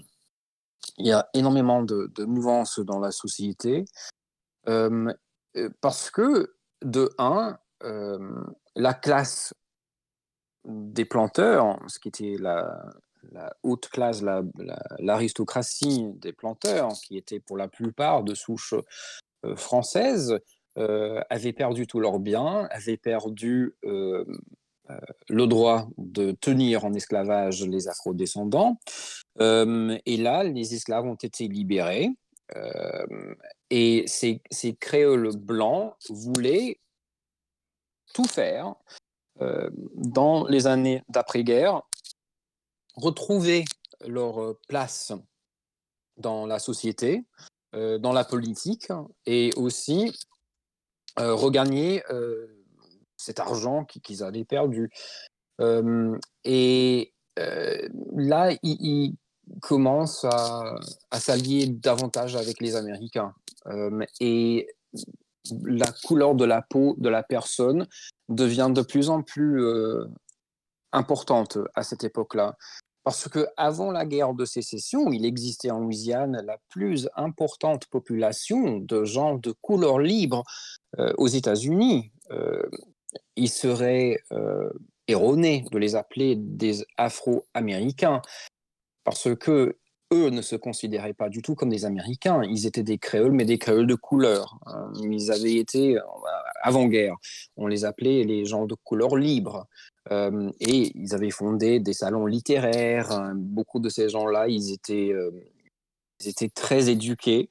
y 0.98 1.14
énormément 1.32 1.82
de 1.82 2.24
mouvances 2.24 2.80
dans 2.80 3.00
la 3.00 3.12
société. 3.12 3.86
Parce 4.64 6.10
que, 6.10 6.54
de 6.82 7.08
un, 7.16 7.58
la 8.74 8.92
classe 8.92 9.54
des 10.66 11.06
planteurs, 11.06 11.78
ce 11.86 11.98
qui 11.98 12.08
était 12.08 12.36
la, 12.38 12.92
la 13.30 13.54
haute 13.62 13.88
classe, 13.88 14.22
l'aristocratie 14.98 16.02
la, 16.02 16.12
des 16.14 16.32
planteurs, 16.32 16.92
qui 17.04 17.16
était 17.16 17.40
pour 17.40 17.56
la 17.56 17.68
plupart 17.68 18.24
de 18.24 18.34
souche 18.34 18.74
euh, 19.44 19.56
française, 19.56 20.38
euh, 20.78 21.22
avaient 21.30 21.52
perdu 21.52 21.86
tous 21.86 22.00
leurs 22.00 22.18
biens, 22.18 22.66
avaient 22.70 22.96
perdu 22.96 23.74
euh, 23.84 24.24
le 25.28 25.46
droit 25.46 25.88
de 25.96 26.32
tenir 26.32 26.84
en 26.84 26.92
esclavage 26.92 27.64
les 27.64 27.88
afro-descendants. 27.88 28.78
et 29.38 30.16
là, 30.16 30.44
les 30.44 30.74
esclaves 30.74 31.06
ont 31.06 31.14
été 31.14 31.48
libérés. 31.48 32.10
et 33.70 34.04
ces 34.06 34.76
créoles 34.78 35.34
blancs 35.36 35.94
voulaient 36.10 36.78
tout 38.12 38.26
faire 38.26 38.74
dans 39.94 40.46
les 40.46 40.66
années 40.66 41.02
d'après-guerre 41.08 41.82
retrouver 42.94 43.64
leur 44.06 44.42
euh, 44.42 44.58
place 44.68 45.12
dans 46.16 46.46
la 46.46 46.58
société, 46.58 47.24
euh, 47.74 47.98
dans 47.98 48.12
la 48.12 48.24
politique, 48.24 48.88
et 49.26 49.50
aussi 49.56 50.12
euh, 51.18 51.34
regagner 51.34 52.02
cet 53.16 53.38
argent 53.38 53.84
qu'ils 53.84 54.22
avaient 54.22 54.44
perdu. 54.44 54.90
et 56.44 57.12
là, 57.36 58.50
ils 58.62 59.14
commencent 59.60 60.24
à, 60.24 60.74
à 61.10 61.20
s'allier 61.20 61.66
davantage 61.66 62.36
avec 62.36 62.60
les 62.60 62.76
Américains. 62.76 63.34
et 64.20 64.66
la 65.64 65.90
couleur 66.04 66.34
de 66.34 66.44
la 66.44 66.62
peau 66.62 66.94
de 66.98 67.08
la 67.08 67.22
personne 67.22 67.86
devient 68.28 68.70
de 68.72 68.82
plus 68.82 69.08
en 69.08 69.22
plus 69.22 69.60
importante 70.92 71.58
à 71.74 71.82
cette 71.82 72.04
époque-là. 72.04 72.56
Parce 73.04 73.28
que 73.28 73.48
avant 73.56 73.90
la 73.90 74.06
guerre 74.06 74.34
de 74.34 74.44
sécession, 74.44 75.10
il 75.12 75.24
existait 75.26 75.72
en 75.72 75.80
Louisiane 75.80 76.40
la 76.44 76.58
plus 76.68 77.08
importante 77.16 77.86
population 77.86 78.78
de 78.78 79.04
gens 79.04 79.34
de 79.34 79.52
couleur 79.60 79.98
libre 79.98 80.44
euh, 80.98 81.12
aux 81.18 81.26
États-Unis. 81.26 82.12
Euh, 82.30 82.62
il 83.34 83.48
serait 83.48 84.20
euh, 84.30 84.70
erroné 85.08 85.64
de 85.72 85.78
les 85.78 85.96
appeler 85.96 86.36
des 86.36 86.84
Afro-Américains 86.96 88.22
parce 89.04 89.34
que 89.34 89.76
eux 90.12 90.30
ne 90.30 90.42
se 90.42 90.56
considéraient 90.56 91.14
pas 91.14 91.28
du 91.28 91.42
tout 91.42 91.54
comme 91.54 91.70
des 91.70 91.84
Américains. 91.84 92.42
Ils 92.44 92.66
étaient 92.66 92.82
des 92.82 92.98
créoles, 92.98 93.32
mais 93.32 93.44
des 93.44 93.58
créoles 93.58 93.86
de 93.86 93.94
couleur. 93.94 94.58
Hein. 94.66 94.92
Ils 95.02 95.32
avaient 95.32 95.56
été 95.56 95.98
avant-guerre. 96.62 97.16
On 97.56 97.66
les 97.66 97.84
appelait 97.84 98.24
les 98.24 98.44
gens 98.44 98.66
de 98.66 98.74
couleur 98.74 99.16
libre. 99.16 99.66
Euh, 100.10 100.50
et 100.60 100.92
ils 100.94 101.14
avaient 101.14 101.30
fondé 101.30 101.80
des 101.80 101.92
salons 101.92 102.26
littéraires. 102.26 103.32
Beaucoup 103.36 103.78
de 103.78 103.88
ces 103.88 104.08
gens-là, 104.08 104.48
ils 104.48 104.72
étaient, 104.72 105.12
euh, 105.12 105.30
très 106.54 106.88
éduqués. 106.88 107.48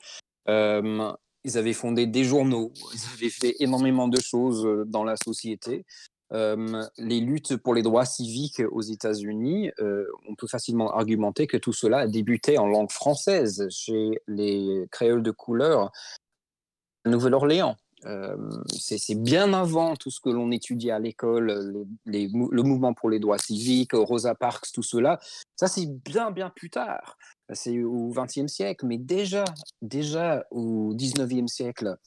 Euh, 0.49 1.11
ils 1.43 1.57
avaient 1.57 1.73
fondé 1.73 2.07
des 2.07 2.23
journaux. 2.23 2.71
Ils 2.93 3.01
avaient 3.15 3.29
fait 3.29 3.55
énormément 3.59 4.07
de 4.07 4.19
choses 4.19 4.85
dans 4.87 5.03
la 5.03 5.15
société. 5.23 5.85
Les 6.31 7.19
luttes 7.19 7.57
pour 7.57 7.73
les 7.73 7.81
droits 7.81 8.05
civiques 8.05 8.61
aux 8.71 8.81
États-Unis, 8.81 9.71
on 9.79 10.35
peut 10.35 10.47
facilement 10.47 10.91
argumenter 10.91 11.47
que 11.47 11.57
tout 11.57 11.73
cela 11.73 11.99
a 11.99 12.07
débuté 12.07 12.57
en 12.57 12.67
langue 12.67 12.91
française 12.91 13.67
chez 13.69 14.21
les 14.27 14.87
créoles 14.91 15.23
de 15.23 15.31
couleur 15.31 15.91
Nouvelle-Orléans 17.05 17.75
c'est 18.67 19.15
bien 19.15 19.53
avant 19.53 19.95
tout 19.95 20.09
ce 20.09 20.19
que 20.19 20.29
l'on 20.29 20.51
étudie 20.51 20.91
à 20.91 20.99
l'école, 20.99 21.85
le 22.05 22.63
mouvement 22.63 22.93
pour 22.93 23.09
les 23.09 23.19
droits 23.19 23.37
civiques, 23.37 23.93
Rosa 23.93 24.35
Parks, 24.35 24.71
tout 24.73 24.83
cela. 24.83 25.19
Ça, 25.55 25.67
c'est 25.67 25.85
bien, 25.85 26.31
bien 26.31 26.49
plus 26.49 26.69
tard. 26.69 27.17
C'est 27.53 27.83
au 27.83 28.11
XXe 28.11 28.47
siècle, 28.47 28.85
mais 28.87 28.97
déjà, 28.97 29.43
déjà 29.81 30.45
au 30.51 30.95
XIXe 30.95 31.51
siècle, 31.51 31.97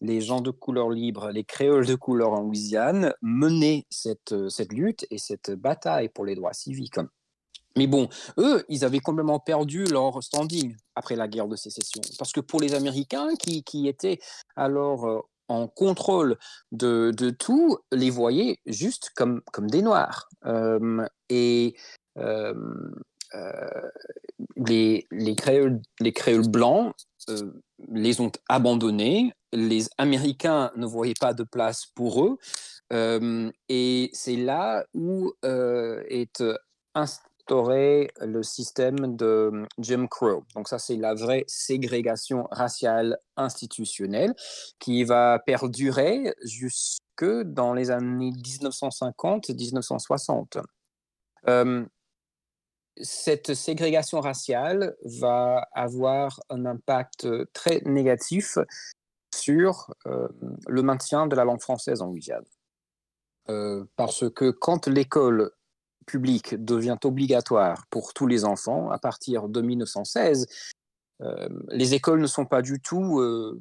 les 0.00 0.20
gens 0.20 0.40
de 0.40 0.50
couleur 0.50 0.90
libre, 0.90 1.30
les 1.30 1.44
créoles 1.44 1.86
de 1.86 1.94
couleur 1.94 2.32
en 2.32 2.42
Louisiane, 2.42 3.14
menaient 3.22 3.86
cette, 3.90 4.48
cette 4.48 4.72
lutte 4.72 5.06
et 5.10 5.18
cette 5.18 5.50
bataille 5.52 6.08
pour 6.08 6.24
les 6.24 6.34
droits 6.34 6.52
civiques. 6.52 7.00
Mais 7.76 7.86
bon, 7.86 8.08
eux, 8.38 8.64
ils 8.68 8.84
avaient 8.84 8.98
complètement 8.98 9.38
perdu 9.38 9.84
leur 9.84 10.22
standing 10.22 10.74
après 10.96 11.16
la 11.16 11.28
guerre 11.28 11.46
de 11.46 11.56
sécession. 11.56 12.00
Parce 12.18 12.32
que 12.32 12.40
pour 12.40 12.60
les 12.60 12.74
Américains 12.74 13.34
qui, 13.38 13.62
qui 13.62 13.86
étaient 13.86 14.18
alors 14.56 15.06
euh, 15.06 15.20
en 15.50 15.66
contrôle 15.66 16.38
de, 16.72 17.12
de, 17.16 17.30
tout, 17.30 17.78
les 17.92 18.10
voyaient 18.10 18.58
juste 18.66 19.10
comme, 19.16 19.42
comme 19.52 19.68
des 19.68 19.82
noirs. 19.82 20.28
Euh, 20.46 21.04
et 21.28 21.74
euh, 22.18 22.54
euh, 23.34 23.90
les, 24.56 25.06
les, 25.10 25.34
créoles, 25.34 25.80
les 25.98 26.12
créoles 26.12 26.48
blancs 26.48 26.94
les 27.88 28.20
ont 28.20 28.32
abandonnés. 28.48 29.32
Les 29.52 29.88
Américains 29.98 30.70
ne 30.76 30.86
voyaient 30.86 31.14
pas 31.18 31.34
de 31.34 31.42
place 31.42 31.86
pour 31.86 32.24
eux. 32.24 32.38
et 33.68 34.10
c'est 34.12 34.36
là 34.36 34.84
où 34.94 35.32
est 35.42 36.42
le 38.20 38.42
système 38.42 39.16
de 39.16 39.50
hum, 39.52 39.66
Jim 39.78 40.06
Crow. 40.08 40.44
Donc 40.54 40.68
ça, 40.68 40.78
c'est 40.78 40.96
la 40.96 41.14
vraie 41.14 41.44
ségrégation 41.46 42.46
raciale 42.50 43.18
institutionnelle 43.36 44.34
qui 44.78 45.04
va 45.04 45.38
perdurer 45.44 46.34
jusque 46.42 47.00
dans 47.44 47.74
les 47.74 47.90
années 47.90 48.30
1950-1960. 48.30 50.62
Hum, 51.46 51.86
cette 53.02 53.54
ségrégation 53.54 54.20
raciale 54.20 54.94
va 55.04 55.66
avoir 55.72 56.38
un 56.50 56.66
impact 56.66 57.26
très 57.52 57.80
négatif 57.84 58.58
sur 59.34 59.92
hum, 60.04 60.28
le 60.66 60.82
maintien 60.82 61.26
de 61.26 61.36
la 61.36 61.44
langue 61.44 61.60
française 61.60 62.02
en 62.02 62.06
Louisiane. 62.06 62.44
Euh, 63.48 63.84
parce 63.96 64.30
que 64.30 64.50
quand 64.50 64.86
l'école 64.86 65.50
public 66.06 66.54
devient 66.62 66.98
obligatoire 67.04 67.86
pour 67.90 68.12
tous 68.12 68.26
les 68.26 68.44
enfants 68.44 68.90
à 68.90 68.98
partir 68.98 69.48
de 69.48 69.60
1916, 69.60 70.46
euh, 71.22 71.48
les 71.68 71.94
écoles 71.94 72.20
ne 72.20 72.26
sont 72.26 72.46
pas 72.46 72.62
du 72.62 72.80
tout 72.80 73.20
euh, 73.20 73.60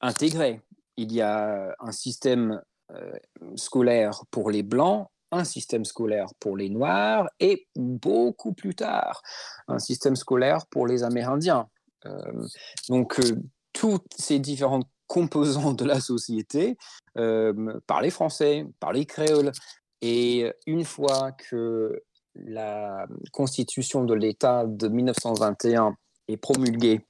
intégrées. 0.00 0.60
Il 0.96 1.12
y 1.12 1.20
a 1.20 1.74
un 1.78 1.92
système 1.92 2.60
euh, 2.92 3.12
scolaire 3.56 4.24
pour 4.30 4.50
les 4.50 4.62
blancs, 4.62 5.08
un 5.30 5.44
système 5.44 5.84
scolaire 5.84 6.28
pour 6.38 6.56
les 6.56 6.68
noirs 6.68 7.28
et 7.40 7.66
beaucoup 7.76 8.52
plus 8.52 8.74
tard, 8.74 9.22
un 9.68 9.78
système 9.78 10.16
scolaire 10.16 10.66
pour 10.66 10.86
les 10.86 11.02
amérindiens. 11.02 11.68
donc, 12.88 13.20
toutes 13.74 14.14
ces 14.16 14.38
différentes 14.38 14.88
composantes 15.06 15.78
de 15.78 15.84
la 15.84 16.00
société, 16.00 16.78
par 17.14 18.00
les 18.00 18.10
Français, 18.10 18.66
par 18.80 18.92
les 18.92 19.04
créoles, 19.04 19.52
et 20.00 20.50
une 20.66 20.84
fois 20.84 21.32
que 21.32 22.02
la 22.34 23.06
constitution 23.32 24.04
de 24.04 24.14
l'État 24.14 24.64
de 24.66 24.88
1921 24.88 25.96
est 26.28 26.36
promulguée 26.36 27.00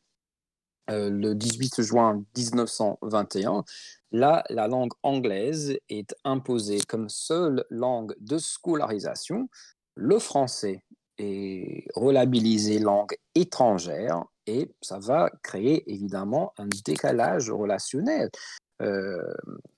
euh, 0.91 1.09
le 1.09 1.35
18 1.35 1.81
juin 1.83 2.23
1921, 2.37 3.65
là, 4.13 4.45
la 4.51 4.69
langue 4.69 4.93
anglaise 5.03 5.79
est 5.89 6.15
imposée 6.25 6.81
comme 6.87 7.09
seule 7.09 7.65
langue 7.71 8.15
de 8.21 8.37
scolarisation. 8.37 9.49
Le 9.95 10.19
français 10.19 10.85
est 11.17 11.87
relabilisé 11.95 12.79
langue 12.81 13.17
étrangère 13.35 14.25
et 14.47 14.71
ça 14.81 14.99
va 14.99 15.31
créer 15.43 15.91
évidemment 15.91 16.53
un 16.59 16.69
décalage 16.85 17.51
relationnel. 17.51 18.31
Euh, 18.83 19.23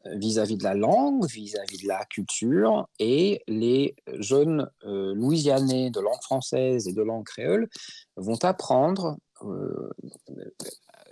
vis-à-vis 0.07 0.57
de 0.57 0.65
la 0.65 0.75
langue, 0.75 1.27
vis-à-vis 1.27 1.83
de 1.83 1.89
la 1.89 2.07
culture, 2.07 2.89
et 2.99 3.43
les 3.47 3.95
jeunes 4.15 4.71
euh, 4.85 5.15
louisianais 5.15 5.91
de 5.91 6.01
langue 6.01 6.23
française 6.23 6.89
et 6.89 6.95
de 6.95 7.03
langue 7.03 7.25
créole 7.25 7.69
vont 8.17 8.39
apprendre 8.43 9.19
euh, 9.43 9.91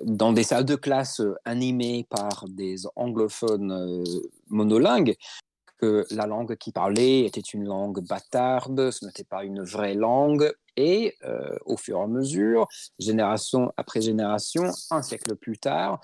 dans 0.01 0.33
des 0.33 0.45
salles 0.45 0.65
de 0.65 0.77
classe 0.77 1.21
animées 1.45 2.07
par 2.09 2.47
des 2.49 2.87
anglophones 2.97 4.03
monolingues 4.49 5.15
la 6.11 6.27
langue 6.27 6.57
qui 6.57 6.73
parlait 6.73 7.21
était 7.21 7.41
une 7.41 7.65
langue 7.65 8.01
bâtarde, 8.07 8.91
ce 8.91 9.05
n'était 9.07 9.25
pas 9.25 9.45
une 9.45 9.63
vraie 9.63 9.95
langue, 9.95 10.53
et 10.77 11.17
au 11.67 11.77
fur 11.77 11.99
et 11.99 12.03
à 12.03 12.07
mesure, 12.07 12.67
génération 12.99 13.73
après 13.77 14.01
génération, 14.01 14.65
un 14.91 15.03
siècle 15.03 15.37
plus 15.37 15.59
tard, 15.59 16.01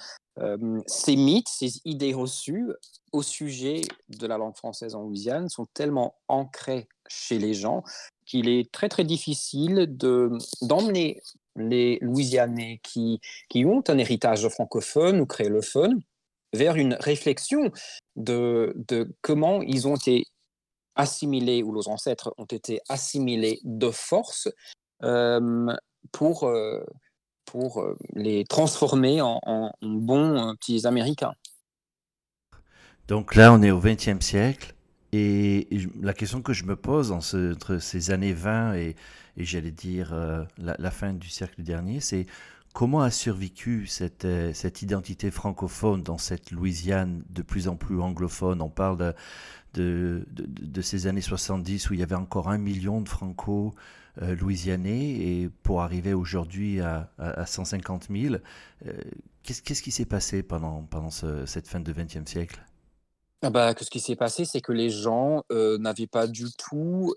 ces 0.87 1.17
mythes, 1.17 1.49
ces 1.49 1.81
idées 1.85 2.15
reçues 2.15 2.71
au 3.13 3.23
sujet 3.23 3.83
de 4.09 4.27
la 4.27 4.39
langue 4.39 4.57
française 4.57 4.95
en 4.95 5.03
Louisiane 5.03 5.49
sont 5.49 5.67
tellement 5.75 6.15
ancrés 6.29 6.89
chez 7.09 7.39
les 7.39 7.55
gens 7.55 7.83
qu'il 8.25 8.49
est 8.49 8.71
très 8.71 8.89
très 8.89 9.05
difficile 9.05 9.87
d'emmener 10.63 11.21
les 11.57 11.99
Louisianais 12.01 12.81
qui, 12.83 13.21
qui 13.49 13.65
ont 13.65 13.83
un 13.89 13.99
héritage 13.99 14.49
francophone 14.49 15.21
ou 15.21 15.27
créolophone 15.27 16.01
vers 16.53 16.77
une 16.77 16.95
réflexion 16.95 17.71
de, 18.17 18.75
de 18.89 19.13
comment 19.23 19.63
ils 19.63 19.87
ont 19.89 19.97
été 19.97 20.25
assimilés 20.95 21.63
ou 21.63 21.73
leurs 21.73 21.89
ancêtres 21.89 22.35
ont 22.39 22.45
été 22.45 22.81
assimilés 22.89 23.61
de 23.65 23.91
force 23.91 24.49
euh, 25.03 25.75
pour, 26.13 26.45
euh, 26.45 26.85
pour 27.45 27.81
euh, 27.81 27.97
les 28.15 28.45
transformer 28.45 29.21
en, 29.21 29.73
bons 29.83 30.55
petits 30.57 30.87
Américains. 30.87 31.33
Donc 33.09 33.35
là, 33.35 33.53
on 33.53 33.63
est 33.63 33.71
au 33.71 33.81
XXe 33.81 34.21
siècle. 34.25 34.75
Et 35.13 35.69
la 36.01 36.15
question 36.15 36.41
que 36.41 36.53
je 36.53 36.65
me 36.65 36.77
pose 36.77 37.11
entre 37.11 37.79
ces 37.79 38.13
années 38.13 38.33
20 38.33 38.75
et, 38.75 38.95
et 39.37 39.45
j'allais 39.45 39.73
dire 39.73 40.15
la, 40.57 40.91
fin 40.93 41.13
du 41.13 41.29
siècle 41.29 41.65
dernier, 41.65 41.99
c'est 41.99 42.27
comment 42.73 43.01
a 43.01 43.11
survécu 43.11 43.87
cette, 43.87 44.27
cette 44.55 44.83
identité 44.83 45.31
francophone 45.31 46.03
dans 46.03 46.19
cette 46.19 46.51
Louisiane 46.51 47.23
de 47.31 47.43
plus 47.43 47.69
en 47.69 47.77
plus 47.77 48.01
anglophone? 48.01 48.63
On 48.63 48.69
parle 48.69 49.15
de, 49.75 50.25
ces 50.83 51.07
années 51.07 51.21
70 51.21 51.91
où 51.91 51.95
il 51.95 52.01
y 52.01 52.03
avait 52.03 52.15
encore 52.15 52.49
un 52.49 52.59
million 52.59 53.01
de 53.01 53.09
franco 53.09 53.75
euh, 54.23 54.37
et 54.51 55.49
pour 55.63 55.83
arriver 55.83 56.13
aujourd'hui 56.13 56.81
à, 56.81 57.11
à, 57.19 57.47
150 57.47 58.09
000. 58.11 58.35
Euh, 58.87 58.93
qu'est-ce, 59.43 59.83
qui 59.83 59.91
s'est 59.91 60.05
passé 60.05 60.43
pendant, 60.43 61.11
cette 61.47 61.69
fin 61.69 61.81
de 61.81 61.93
XXe 61.93 62.29
siècle? 62.31 62.65
Ah 63.43 63.51
bah, 63.51 63.75
ce 63.79 63.89
qui 63.89 64.01
s'est 64.01 64.17
passé, 64.17 64.45
c'est 64.45 64.61
que 64.61 64.73
les 64.73 64.91
gens 64.91 65.45
euh, 65.51 65.79
n'avaient 65.79 66.07
pas 66.07 66.27
du 66.27 66.47
tout 66.59 67.15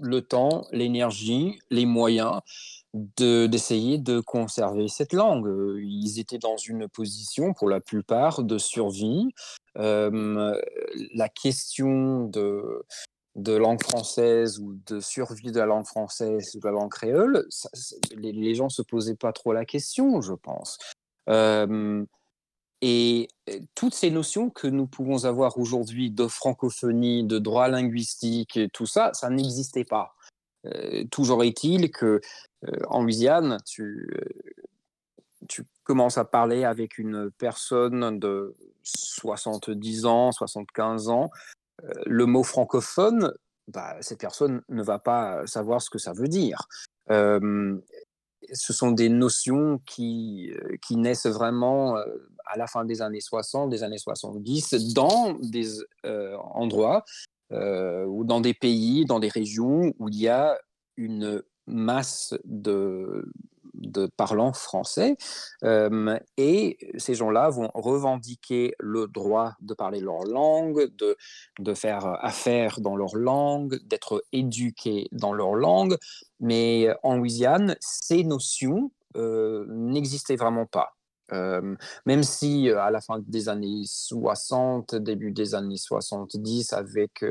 le 0.00 0.20
temps, 0.20 0.66
l'énergie, 0.70 1.58
les 1.70 1.86
moyens 1.86 2.40
d'essayer 3.16 3.98
de, 3.98 4.20
conserver 4.20 4.88
cette 4.88 5.12
langue. 5.12 5.48
Ils 5.80 6.18
étaient 6.18 6.38
dans 6.38 6.56
une 6.56 6.88
position, 6.88 7.52
pour 7.52 7.68
la 7.68 7.80
plupart, 7.80 8.42
de 8.42 8.58
survie. 8.58 9.28
la 9.74 11.28
question 11.34 12.24
de, 12.24 12.84
de 13.36 13.52
langue 13.52 13.82
française 13.82 14.58
ou 14.58 14.78
de 14.86 15.00
survie 15.00 15.52
de 15.52 15.58
la 15.58 15.66
langue 15.66 15.86
française 15.86 16.54
ou 16.54 16.60
de 16.60 16.66
la 16.66 16.72
langue 16.72 16.90
créole, 16.90 17.46
les, 18.16 18.54
gens 18.54 18.64
ne 18.64 18.70
se 18.70 18.82
posaient 18.82 19.16
pas 19.16 19.32
trop 19.32 19.52
la 19.52 19.64
question, 19.64 20.20
je 20.20 20.34
pense. 20.34 20.78
Et 22.80 23.28
toutes 23.74 23.94
ces 23.94 24.10
notions 24.10 24.50
que 24.50 24.68
nous 24.68 24.86
pouvons 24.86 25.24
avoir 25.24 25.58
aujourd'hui 25.58 26.10
de 26.10 26.28
francophonie, 26.28 27.24
de 27.24 27.38
droit 27.38 27.68
linguistique, 27.68 28.56
et 28.56 28.68
tout 28.68 28.86
ça, 28.86 29.10
ça 29.14 29.30
n'existait 29.30 29.84
pas. 29.84 30.14
Toujours 31.10 31.44
est-il 31.44 31.90
que 31.90 32.20
en 32.88 33.02
Louisiane, 33.02 33.58
tu, 33.64 34.08
commences 35.84 36.18
à 36.18 36.24
parler 36.24 36.64
avec 36.64 36.98
une 36.98 37.30
personne 37.30 38.18
de 38.18 38.54
70 38.82 40.04
ans, 40.04 40.32
75 40.32 41.08
ans, 41.08 41.30
le 42.04 42.26
mot 42.26 42.42
francophone, 42.42 43.32
bah, 43.68 43.96
cette 44.00 44.20
personne 44.20 44.62
ne 44.68 44.82
va 44.82 44.98
pas 44.98 45.46
savoir 45.46 45.80
ce 45.80 45.88
que 45.88 45.98
ça 45.98 46.12
veut 46.12 46.28
dire. 46.28 46.68
Ce 47.08 48.72
sont 48.72 48.90
des 48.90 49.08
notions 49.08 49.80
qui, 49.86 50.52
naissent 50.90 51.26
vraiment 51.26 51.96
à 52.46 52.58
la 52.58 52.66
fin 52.66 52.84
des 52.84 53.00
années 53.00 53.20
60, 53.20 53.70
des 53.70 53.82
années 53.82 53.98
70, 53.98 54.92
dans 54.92 55.34
des 55.40 55.78
endroits 56.04 57.04
ou 57.50 58.24
dans 58.24 58.40
des 58.40 58.54
pays, 58.54 59.04
dans 59.04 59.20
des 59.20 59.28
régions 59.28 59.92
où 59.98 60.08
il 60.08 60.20
y 60.20 60.28
a 60.28 60.58
une 60.96 61.42
masse 61.68 62.34
de, 62.44 63.30
parlants 64.16 64.52
français. 64.52 65.16
Euh, 65.62 66.18
et 66.36 66.78
ces 66.98 67.14
gens-là 67.14 67.48
vont 67.50 67.70
revendiquer 67.74 68.74
le 68.80 69.06
droit 69.06 69.52
de 69.60 69.74
parler 69.74 70.00
leur 70.00 70.24
langue, 70.24 70.90
de, 70.96 71.16
de 71.58 71.74
faire 71.74 72.06
affaire 72.24 72.80
dans 72.80 72.96
leur 72.96 73.14
langue, 73.16 73.78
d'être 73.84 74.24
éduqués 74.32 75.08
dans 75.12 75.32
leur 75.32 75.54
langue. 75.54 75.96
Mais 76.40 76.88
en 77.02 77.16
Louisiane, 77.16 77.76
ces 77.80 78.24
notions 78.24 78.90
euh, 79.16 79.64
n'existaient 79.68 80.36
vraiment 80.36 80.66
pas. 80.66 80.97
Euh, 81.32 81.74
même 82.06 82.22
si 82.22 82.70
à 82.70 82.90
la 82.90 83.00
fin 83.00 83.18
des 83.26 83.48
années 83.48 83.82
60, 83.84 84.94
début 84.94 85.32
des 85.32 85.54
années 85.54 85.76
70, 85.76 86.72
avec 86.72 87.24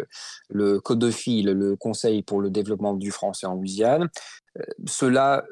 le 0.49 0.79
CODEFIL, 0.79 1.51
le 1.51 1.75
Conseil 1.75 2.23
pour 2.23 2.41
le 2.41 2.49
développement 2.49 2.93
du 2.93 3.11
français 3.11 3.47
en 3.47 3.55
Louisiane, 3.55 4.09
cela 4.85 5.43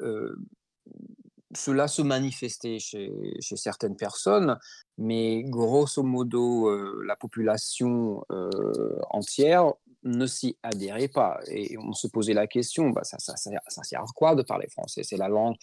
cela 1.56 1.88
se 1.88 2.02
manifestait 2.02 2.78
chez, 2.78 3.10
certaines 3.40 3.96
personnes, 3.96 4.58
mais 4.98 5.42
grosso 5.42 6.02
modo, 6.02 6.68
euh, 6.68 7.02
la 7.06 7.16
population 7.16 8.24
euh, 8.30 8.98
entière 9.10 9.72
ne 10.06 10.26
s'y 10.26 10.56
adhérait 10.62 11.08
pas. 11.08 11.40
Et 11.48 11.76
on 11.78 11.92
se 11.92 12.06
posait 12.06 12.32
la 12.32 12.46
question, 12.46 12.90
bah, 12.90 13.04
ça, 13.04 13.18
ça, 13.18 13.36
sert 13.36 14.00
à 14.00 14.06
quoi 14.14 14.34
de 14.34 14.42
parler 14.42 14.68
français? 14.68 15.02
C'est 15.02 15.16
la 15.16 15.28
langue 15.28 15.56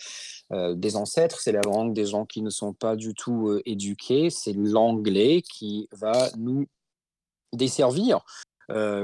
euh, 0.51 0.75
des 0.75 0.95
ancêtres, 0.95 1.39
c'est 1.39 1.51
la 1.51 1.61
langue 1.61 1.93
des 1.93 2.05
gens 2.05 2.25
qui 2.25 2.41
ne 2.41 2.49
sont 2.49 2.73
pas 2.73 2.95
du 2.95 3.13
tout 3.13 3.59
éduqués, 3.65 4.29
c'est 4.29 4.53
l'anglais 4.53 5.41
qui 5.41 5.87
va 5.91 6.29
nous 6.37 6.67
desservir 7.53 8.21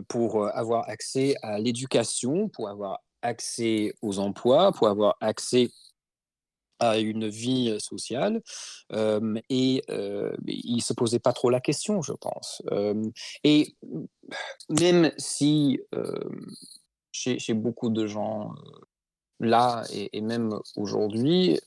pour 0.08 0.48
avoir 0.48 0.90
accès 0.90 1.36
à 1.42 1.60
l'éducation, 1.60 2.50
pour 2.50 2.70
avoir 2.70 3.00
accès 3.22 3.94
aux 4.02 4.20
emplois, 4.20 4.72
pour 4.72 4.88
avoir 4.88 5.16
accès 5.22 5.70
à 6.80 6.98
une 6.98 7.28
vie 7.28 7.78
sociale 7.80 8.42
et 8.92 9.84
il 9.90 10.76
ne 10.76 10.82
se 10.82 10.94
posait 10.94 11.20
pas 11.20 11.34
trop 11.34 11.50
la 11.50 11.60
question, 11.60 12.02
je 12.02 12.14
pense. 12.14 12.62
et 13.44 13.76
même 14.70 15.12
si 15.18 15.80
chez, 17.12 17.54
beaucoup 17.54 17.90
de 17.90 18.08
gens 18.08 18.54
là 19.40 19.84
et, 19.92 20.22
même 20.22 20.58
aujourd'hui, 20.76 21.60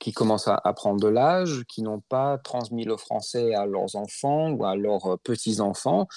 qui 0.00 0.12
commencent 0.12 0.48
à, 0.48 0.72
prendre 0.74 1.00
de 1.00 1.08
l'âge, 1.08 1.64
qui 1.68 1.82
n'ont 1.82 2.00
pas 2.00 2.38
transmis 2.38 2.84
le 2.84 2.96
français 2.96 3.54
à 3.54 3.66
leurs 3.66 3.96
enfants 3.96 4.50
ou 4.50 4.64
à 4.64 4.76
leurs 4.76 5.18
petits-enfants, 5.22 6.08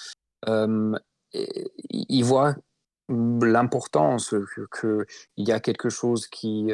ils 0.46 2.24
voient 2.24 2.54
l'importance 3.08 4.34
qu'il 4.80 5.06
y 5.36 5.52
a 5.52 5.60
quelque 5.60 5.88
chose 5.88 6.26
qui 6.26 6.72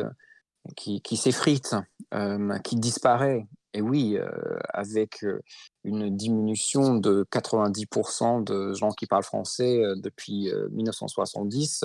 qui, 0.77 1.17
s'effrite, 1.17 1.75
euh, 2.13 2.59
qui 2.59 2.77
disparaît. 2.77 3.47
Et 3.73 3.81
oui, 3.81 4.17
euh, 4.17 4.29
avec 4.69 5.25
euh, 5.25 5.41
une 5.83 6.17
diminution 6.17 6.95
de 6.95 7.27
90% 7.31 8.45
de 8.45 8.73
gens 8.75 8.91
qui 8.91 9.07
parlent 9.07 9.25
français 9.25 9.83
depuis 9.97 10.51
1970, 10.71 11.85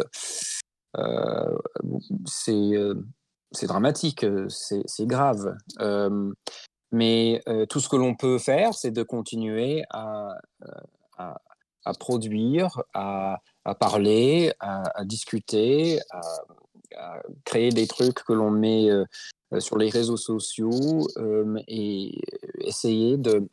c'est 3.51 3.67
dramatique, 3.67 4.25
c'est 4.49 5.07
grave. 5.07 5.55
mais 6.91 7.41
tout 7.69 7.79
ce 7.79 7.89
que 7.89 7.95
l'on 7.95 8.15
peut 8.15 8.37
faire, 8.37 8.73
c'est 8.73 8.91
de 8.91 9.03
continuer 9.03 9.83
à, 9.89 10.37
à, 11.17 11.41
à 11.85 11.93
produire, 11.93 12.81
à, 12.93 13.41
à 13.65 13.75
parler, 13.75 14.53
à, 14.59 15.03
discuter, 15.05 15.99
à, 16.11 16.21
créer 17.45 17.69
des 17.69 17.87
trucs 17.87 18.23
que 18.23 18.33
l'on 18.33 18.51
met 18.51 18.89
euh, 18.89 19.05
euh, 19.53 19.59
sur 19.59 19.77
les 19.77 19.89
réseaux 19.89 20.17
sociaux 20.17 21.07
euh, 21.17 21.59
et 21.67 22.21
essayer 22.61 23.17
de, 23.17 23.47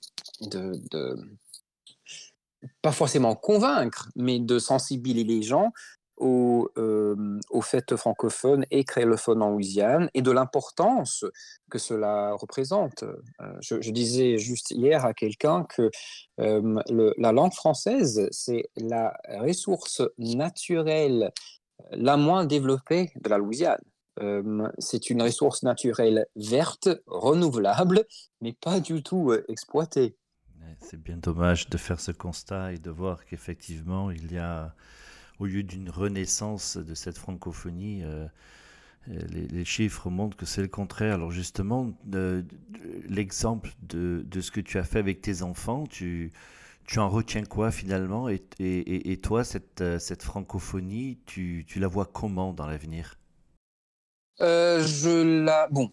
pas 2.82 2.92
forcément 2.92 3.34
convaincre, 3.34 4.10
mais 4.16 4.38
de 4.38 4.58
sensibiliser 4.58 5.24
les 5.24 5.42
gens 5.42 5.72
aux, 6.18 6.70
aux 7.50 7.60
fêtes 7.60 7.94
francophones 7.94 8.64
et 8.70 8.84
créolophones 8.84 9.42
en 9.42 9.50
Louisiane 9.50 10.08
et 10.14 10.22
de 10.22 10.30
l'importance 10.30 11.26
que 11.70 11.78
cela 11.78 12.32
représente. 12.32 13.04
je, 13.60 13.90
disais 13.90 14.38
juste 14.38 14.70
hier 14.70 15.04
à 15.04 15.12
quelqu'un 15.12 15.64
que 15.64 15.90
la 16.38 17.32
langue 17.32 17.52
française, 17.52 18.28
c'est 18.30 18.70
la 18.76 19.14
ressource 19.40 20.00
naturelle 20.16 21.32
la 21.90 22.16
moins 22.16 22.44
développée 22.44 23.12
de 23.16 23.28
la 23.28 23.38
Louisiane. 23.38 23.80
Euh, 24.20 24.68
c'est 24.78 25.10
une 25.10 25.22
ressource 25.22 25.62
naturelle 25.62 26.26
verte, 26.36 26.88
renouvelable, 27.06 28.04
mais 28.40 28.54
pas 28.54 28.80
du 28.80 29.02
tout 29.02 29.30
euh, 29.30 29.44
exploitée. 29.48 30.16
C'est 30.80 31.00
bien 31.00 31.16
dommage 31.16 31.68
de 31.68 31.76
faire 31.76 32.00
ce 32.00 32.12
constat 32.12 32.72
et 32.72 32.78
de 32.78 32.90
voir 32.90 33.24
qu'effectivement, 33.24 34.10
il 34.10 34.32
y 34.32 34.38
a, 34.38 34.74
au 35.38 35.46
lieu 35.46 35.62
d'une 35.62 35.90
renaissance 35.90 36.76
de 36.76 36.94
cette 36.94 37.18
francophonie, 37.18 38.02
euh, 38.04 38.26
les, 39.08 39.64
chiffres 39.64 40.10
montrent 40.10 40.36
que 40.36 40.46
c'est 40.46 40.62
le 40.62 40.68
contraire. 40.68 41.14
Alors 41.14 41.30
justement, 41.30 41.92
l'exemple 43.08 43.70
de, 43.82 44.24
de, 44.26 44.40
ce 44.40 44.50
que 44.50 44.60
tu 44.60 44.78
as 44.78 44.84
fait 44.84 44.98
avec 44.98 45.22
tes 45.22 45.42
enfants, 45.42 45.86
tu, 45.86 46.32
tu 46.86 46.98
en 46.98 47.08
retiens 47.08 47.44
quoi 47.44 47.70
finalement? 47.70 48.28
Et, 48.28 48.42
et, 48.58 49.12
et, 49.12 49.20
toi, 49.20 49.44
cette, 49.44 49.80
euh, 49.80 49.98
cette 49.98 50.22
francophonie, 50.22 51.18
tu, 51.26 51.64
tu, 51.66 51.80
la 51.80 51.88
vois 51.88 52.06
comment 52.06 52.52
dans 52.52 52.66
l'avenir? 52.66 53.18
Je 54.38 55.42
la... 55.44 55.68
Bon, 55.68 55.90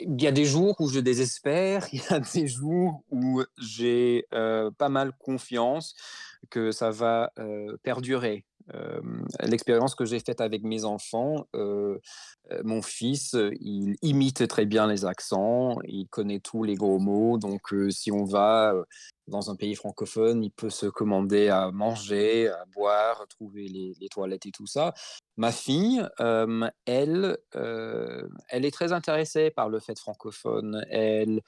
il 0.00 0.20
y 0.20 0.26
a 0.26 0.32
des 0.32 0.44
jours 0.44 0.76
où 0.80 0.88
je 0.88 1.00
désespère, 1.00 1.86
il 1.92 2.00
y 2.00 2.12
a 2.12 2.20
des 2.20 2.46
jours 2.46 3.02
où 3.10 3.42
j'ai 3.58 4.26
pas 4.30 4.88
mal 4.88 5.12
confiance 5.18 5.94
que 6.50 6.72
ça 6.72 6.90
va 6.90 7.32
perdurer. 7.82 8.44
L'expérience 9.40 9.94
que 9.94 10.04
j'ai 10.04 10.20
faite 10.20 10.40
avec 10.40 10.62
mes 10.62 10.84
enfants, 10.84 11.46
mon 12.64 12.82
fils, 12.82 13.36
il 13.60 13.96
imite 14.02 14.46
très 14.48 14.66
bien 14.66 14.86
les 14.86 15.04
accents, 15.04 15.78
il 15.84 16.06
connaît 16.08 16.40
tous 16.40 16.64
les 16.64 16.74
gros 16.74 16.98
mots, 16.98 17.38
donc 17.38 17.74
si 17.90 18.12
on 18.12 18.24
va 18.24 18.74
dans 19.32 19.50
un 19.50 19.56
pays 19.56 19.74
francophone, 19.74 20.44
il 20.44 20.52
peut 20.52 20.70
se 20.70 20.86
commander 20.86 21.48
à 21.48 21.72
manger, 21.72 22.48
à 22.48 22.64
boire, 22.66 23.26
trouver 23.28 23.66
les, 23.66 24.08
toilettes 24.08 24.46
et 24.46 24.52
tout 24.52 24.66
ça. 24.66 24.94
Ma 25.36 25.50
fille, 25.50 26.06
elle, 26.18 27.38
elle 27.54 28.64
est 28.64 28.70
très 28.70 28.92
intéressée 28.92 29.50
par 29.50 29.68
le 29.68 29.80
fait 29.80 29.98
francophone. 29.98 30.84
Elle, 30.90 31.40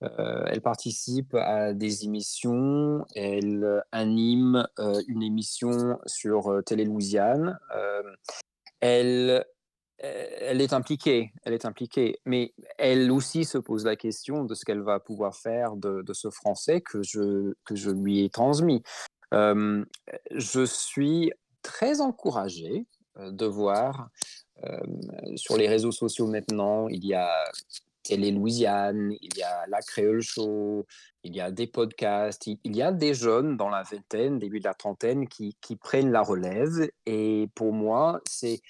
elle 0.00 0.62
participe 0.62 1.34
à 1.34 1.74
des 1.74 2.04
émissions, 2.04 3.04
elle 3.14 3.82
anime 3.92 4.66
une 5.08 5.22
émission 5.22 5.98
sur 6.06 6.62
Télé 6.64 6.84
Louisiane. 6.84 7.58
elle 8.80 9.44
elle 10.02 10.60
est 10.60 10.72
impliquée, 10.72 11.32
elle 11.44 11.52
est 11.52 11.64
impliquée, 11.64 12.18
mais 12.26 12.54
elle 12.78 13.10
aussi 13.12 13.44
se 13.44 13.58
pose 13.58 13.84
la 13.84 13.96
question 13.96 14.44
de 14.44 14.54
ce 14.54 14.64
qu'elle 14.64 14.82
va 14.82 14.98
pouvoir 14.98 15.36
faire 15.36 15.76
de, 15.76 16.04
ce 16.12 16.30
français 16.30 16.80
que 16.80 17.02
je, 17.02 17.54
que 17.64 17.76
je 17.76 17.90
lui 17.90 18.24
ai 18.24 18.30
transmis. 18.30 18.82
Euh, 19.32 19.84
je 20.32 20.64
suis 20.64 21.32
très 21.62 22.00
encouragé 22.00 22.86
euh, 23.18 23.30
de 23.30 23.46
voir 23.46 24.08
euh, 24.64 24.78
sur 25.36 25.56
les 25.56 25.68
réseaux 25.68 25.92
sociaux 25.92 26.26
maintenant, 26.26 26.88
il 26.88 27.06
y 27.06 27.14
a 27.14 27.30
Télé 28.02 28.32
Louisiane, 28.32 29.14
il 29.20 29.36
y 29.36 29.42
a 29.42 29.66
La 29.68 29.80
Créole 29.80 30.22
Show, 30.22 30.84
il 31.22 31.36
y 31.36 31.40
a 31.40 31.52
des 31.52 31.68
podcasts, 31.68 32.46
il 32.46 32.76
y 32.76 32.82
a 32.82 32.90
des 32.90 33.14
jeunes 33.14 33.56
dans 33.56 33.68
la 33.68 33.84
vingtaine, 33.84 34.40
début 34.40 34.58
de 34.58 34.64
la 34.64 34.74
trentaine 34.74 35.28
qui, 35.28 35.56
qui 35.60 35.76
prennent 35.76 36.10
la 36.10 36.22
relève. 36.22 36.90
Et 37.06 37.48
pour 37.54 37.72
moi, 37.72 38.20
c'est 38.28 38.60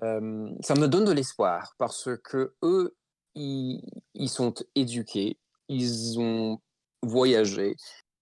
ça 0.00 0.74
me 0.74 0.86
donne 0.86 1.04
de 1.04 1.12
l'espoir 1.12 1.74
parce 1.78 2.08
que 2.22 2.54
eux, 2.62 2.94
ils, 3.34 3.80
sont 4.28 4.54
éduqués, 4.74 5.38
ils 5.68 6.18
ont 6.18 6.60
voyagé, 7.02 7.76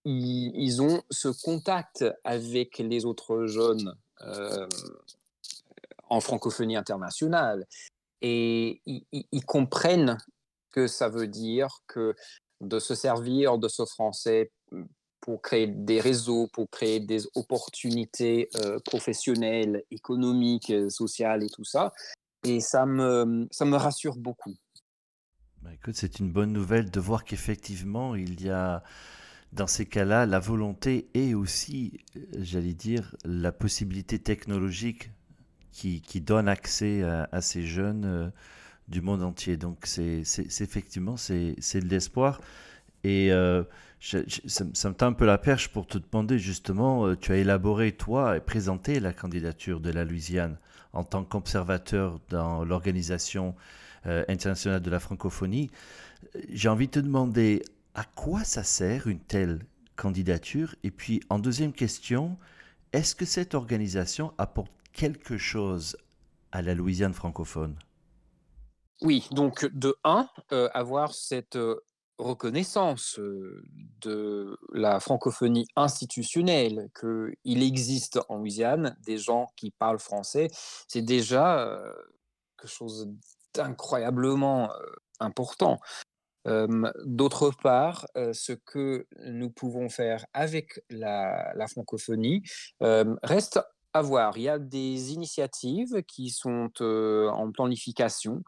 ils, 0.04 0.82
ont 0.82 1.02
ce 1.10 1.28
contact 1.28 2.04
avec 2.24 2.78
les 2.78 3.04
autres 3.04 3.46
jeunes 3.46 3.94
en 6.08 6.20
francophonie 6.20 6.76
internationale 6.76 7.66
et 8.22 8.80
ils, 8.86 9.44
comprennent 9.44 10.18
que 10.70 10.86
ça 10.86 11.08
veut 11.08 11.28
dire 11.28 11.82
que 11.86 12.14
de 12.60 12.78
se 12.78 12.94
servir 12.94 13.58
de 13.58 13.68
ce 13.68 13.84
français 13.84 14.50
pour 15.24 15.40
créer 15.40 15.66
des 15.66 16.00
réseaux, 16.00 16.48
pour 16.48 16.68
créer 16.68 17.00
des 17.00 17.22
opportunités 17.34 18.50
euh, 18.56 18.78
professionnelles, 18.84 19.82
économiques, 19.90 20.68
euh, 20.68 20.90
sociales 20.90 21.42
et 21.42 21.48
tout 21.48 21.64
ça. 21.64 21.94
Et 22.44 22.60
ça 22.60 22.84
me, 22.84 23.48
ça 23.50 23.64
me 23.64 23.76
rassure 23.76 24.16
beaucoup. 24.16 24.54
Bah, 25.62 25.70
écoute, 25.72 25.94
c'est 25.96 26.18
une 26.20 26.30
bonne 26.30 26.52
nouvelle 26.52 26.90
de 26.90 27.00
voir 27.00 27.24
qu'effectivement, 27.24 28.14
il 28.14 28.42
y 28.42 28.50
a 28.50 28.82
dans 29.54 29.66
ces 29.66 29.86
cas-là 29.86 30.26
la 30.26 30.40
volonté 30.40 31.08
et 31.14 31.34
aussi, 31.34 32.00
euh, 32.16 32.20
j'allais 32.40 32.74
dire, 32.74 33.16
la 33.24 33.50
possibilité 33.50 34.18
technologique 34.18 35.10
qui, 35.72 36.02
qui 36.02 36.20
donne 36.20 36.48
accès 36.48 37.02
à, 37.02 37.40
ces 37.40 37.62
jeunes 37.62 38.30
du 38.88 39.00
monde 39.00 39.22
entier. 39.22 39.56
Donc, 39.56 39.86
c'est 39.86 40.22
effectivement, 40.60 41.16
c'est 41.16 41.56
de 41.56 41.88
l'espoir. 41.88 42.40
Et 43.04 43.30
ça, 44.04 44.88
me 44.88 44.92
tend 44.92 45.06
un 45.06 45.12
peu 45.12 45.24
la 45.24 45.38
perche 45.38 45.68
pour 45.68 45.86
te 45.86 45.96
demander 45.96 46.38
justement, 46.38 47.06
euh, 47.06 47.16
tu 47.16 47.32
as 47.32 47.36
élaboré 47.36 47.92
toi 47.92 48.36
et 48.36 48.40
présenté 48.40 49.00
la 49.00 49.14
candidature 49.14 49.80
de 49.80 49.90
la 49.90 50.04
Louisiane 50.04 50.58
en 50.92 51.04
tant 51.04 51.24
qu'observateur 51.24 52.20
dans 52.28 52.64
l'organisation 52.64 53.54
euh, 54.06 54.24
internationale 54.28 54.82
de 54.82 54.90
la 54.90 55.00
francophonie. 55.00 55.70
J'ai 56.50 56.68
envie 56.68 56.86
de 56.86 56.92
te 56.92 57.00
demander 57.00 57.62
à 57.94 58.04
quoi 58.04 58.44
ça 58.44 58.62
sert 58.62 59.06
une 59.06 59.20
telle 59.20 59.60
candidature? 59.96 60.74
Et 60.82 60.90
puis 60.90 61.20
en 61.30 61.38
deuxième 61.38 61.72
question, 61.72 62.36
est-ce 62.92 63.14
que 63.14 63.24
cette 63.24 63.54
organisation 63.54 64.34
apporte 64.36 64.72
quelque 64.92 65.38
chose 65.38 65.96
à 66.52 66.60
la 66.60 66.74
Louisiane 66.74 67.14
francophone? 67.14 67.74
Oui, 69.00 69.26
donc 69.32 69.66
de 69.72 69.96
un, 70.04 70.28
euh, 70.52 70.68
avoir 70.74 71.14
cette 71.14 71.56
reconnaissance 72.18 73.18
de 74.00 74.56
la 74.72 75.00
francophonie 75.00 75.66
institutionnelle, 75.76 76.88
qu'il 76.98 77.62
existe 77.62 78.20
en 78.28 78.38
Louisiane 78.38 78.96
des 79.04 79.18
gens 79.18 79.48
qui 79.56 79.70
parlent 79.70 79.98
français, 79.98 80.48
c'est 80.88 81.02
déjà 81.02 81.82
quelque 82.58 82.70
chose 82.70 83.10
d'incroyablement 83.54 84.70
important. 85.20 85.80
D'autre 87.04 87.50
part, 87.62 88.06
ce 88.14 88.52
que 88.52 89.06
nous 89.24 89.50
pouvons 89.50 89.88
faire 89.88 90.26
avec 90.34 90.82
la, 90.90 91.52
la 91.54 91.66
francophonie 91.66 92.42
reste 93.22 93.60
à 93.92 94.02
voir. 94.02 94.36
Il 94.36 94.42
y 94.42 94.48
a 94.48 94.58
des 94.58 95.12
initiatives 95.12 96.02
qui 96.06 96.30
sont 96.30 96.70
en 96.80 97.50
planification 97.52 98.42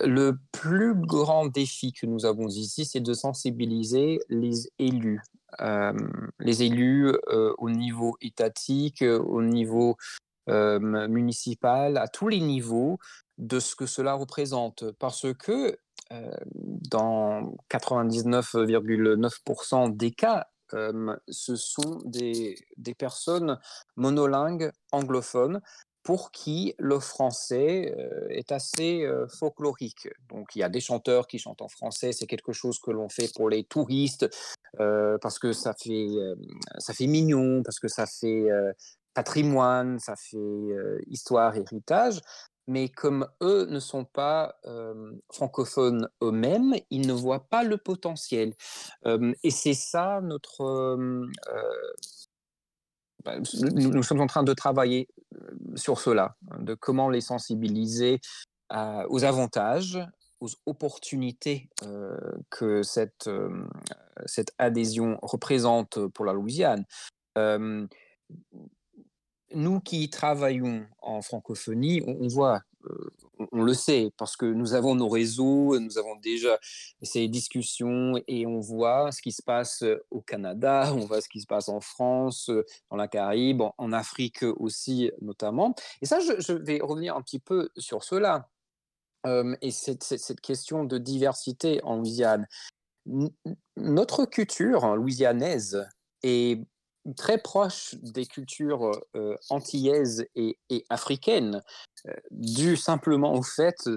le 0.00 0.32
plus 0.52 0.94
grand 0.94 1.46
défi 1.46 1.92
que 1.92 2.06
nous 2.06 2.26
avons 2.26 2.48
ici, 2.48 2.84
c'est 2.84 3.00
de 3.00 3.14
sensibiliser 3.14 4.20
les 4.28 4.68
élus. 4.78 5.22
les 6.38 6.62
élus 6.62 7.12
au 7.58 7.70
niveau 7.70 8.16
étatique, 8.20 9.02
au 9.02 9.42
niveau 9.42 9.96
municipal, 10.48 11.96
à 11.96 12.06
tous 12.08 12.28
les 12.28 12.40
niveaux 12.40 12.98
de 13.38 13.58
ce 13.60 13.76
que 13.76 13.86
cela 13.86 14.14
représente. 14.14 14.90
Parce 14.98 15.32
que 15.34 15.78
dans 16.10 17.54
99,9% 17.70 19.96
des 19.96 20.10
cas, 20.12 20.46
ce 21.28 21.56
sont 21.56 22.00
des, 22.04 22.56
des 22.76 22.94
personnes 22.94 23.58
monolingues 23.96 24.70
anglophones 24.92 25.60
pour 26.04 26.30
qui 26.30 26.74
le 26.78 27.00
français 27.00 27.94
euh, 27.98 28.28
est 28.28 28.52
assez 28.52 29.02
euh, 29.04 29.26
folklorique. 29.26 30.08
Donc 30.28 30.54
il 30.54 30.58
y 30.58 30.62
a 30.62 30.68
des 30.68 30.80
chanteurs 30.80 31.26
qui 31.26 31.38
chantent 31.38 31.62
en 31.62 31.68
français, 31.68 32.12
c'est 32.12 32.26
quelque 32.26 32.52
chose 32.52 32.78
que 32.78 32.90
l'on 32.90 33.08
fait 33.08 33.32
pour 33.34 33.48
les 33.48 33.64
touristes, 33.64 34.28
euh, 34.80 35.16
parce 35.22 35.38
que 35.38 35.52
ça 35.54 35.72
fait, 35.72 36.08
ça 36.78 36.92
fait 36.92 37.06
mignon, 37.06 37.62
parce 37.64 37.80
que 37.80 37.88
ça 37.88 38.06
fait 38.06 38.46
patrimoine, 39.14 39.98
ça 39.98 40.14
fait 40.16 40.68
histoire, 41.06 41.56
héritage. 41.56 42.20
Mais 42.66 42.88
comme 42.88 43.28
eux 43.42 43.66
ne 43.66 43.78
sont 43.78 44.04
pas 44.04 44.56
francophones 45.30 46.08
eux-mêmes, 46.22 46.74
ils 46.90 47.06
ne 47.06 47.12
voient 47.12 47.46
pas 47.48 47.62
le 47.62 47.78
potentiel. 47.78 48.54
et 49.06 49.50
c'est 49.50 49.74
ça 49.74 50.20
notre 50.22 50.98
bah, 53.24 53.36
nous, 53.74 54.02
sommes 54.02 54.20
en 54.20 54.26
train 54.26 54.42
de 54.42 54.52
travailler 54.52 55.08
euh, 55.34 55.76
sur 55.76 56.00
cela, 56.00 56.36
de 56.58 56.74
comment 56.74 57.08
les 57.08 57.20
sensibiliser 57.20 58.20
aux 59.08 59.24
avantages, 59.24 59.98
aux 60.40 60.48
opportunités 60.66 61.70
euh, 61.84 62.18
que 62.50 62.82
euh, 63.28 63.66
cette 64.26 64.52
adhésion 64.58 65.18
représente 65.22 66.06
pour 66.08 66.24
la 66.24 66.32
Louisiane. 66.32 66.84
nous 69.54 69.80
qui 69.80 70.10
travaillons 70.10 70.86
en 71.00 71.22
francophonie, 71.22 72.02
on 72.06 72.26
voit 72.26 72.62
on 73.52 73.62
le 73.62 73.74
sait 73.74 74.12
parce 74.16 74.36
que 74.36 74.46
nous 74.46 74.74
avons 74.74 74.94
nos 74.94 75.08
réseaux, 75.08 75.78
nous 75.78 75.98
avons 75.98 76.16
déjà 76.16 76.58
ces 77.02 77.28
discussions 77.28 78.20
et 78.28 78.46
on 78.46 78.60
voit 78.60 79.12
ce 79.12 79.22
qui 79.22 79.32
se 79.32 79.42
passe 79.42 79.84
au 80.10 80.20
Canada, 80.20 80.92
on 80.94 81.06
voit 81.06 81.20
ce 81.20 81.28
qui 81.28 81.40
se 81.40 81.46
passe 81.46 81.68
en 81.68 81.80
France, 81.80 82.50
dans 82.90 82.96
la 82.96 83.08
Caraïbe, 83.08 83.62
en 83.78 83.92
Afrique 83.92 84.42
aussi 84.42 85.10
notamment. 85.20 85.74
Et 86.02 86.06
ça, 86.06 86.18
je, 86.20 86.52
vais 86.52 86.80
revenir 86.80 87.16
un 87.16 87.22
petit 87.22 87.40
peu 87.40 87.70
sur 87.76 88.04
cela. 88.04 88.48
et 89.26 89.70
cette, 89.70 90.04
cette, 90.04 90.40
question 90.40 90.84
de 90.84 90.98
diversité 90.98 91.82
en 91.82 91.96
Louisiane. 91.96 92.46
notre 93.76 94.26
culture 94.26 94.96
louisianaise 94.96 95.86
est 96.22 96.60
très 97.16 97.38
proche 97.38 97.94
des 97.96 98.26
cultures 98.26 98.90
antillaises 99.50 100.26
et, 100.34 100.56
africaines, 100.88 101.62
euh, 102.06 102.76
simplement 102.76 103.34
au 103.34 103.42
fait, 103.42 103.88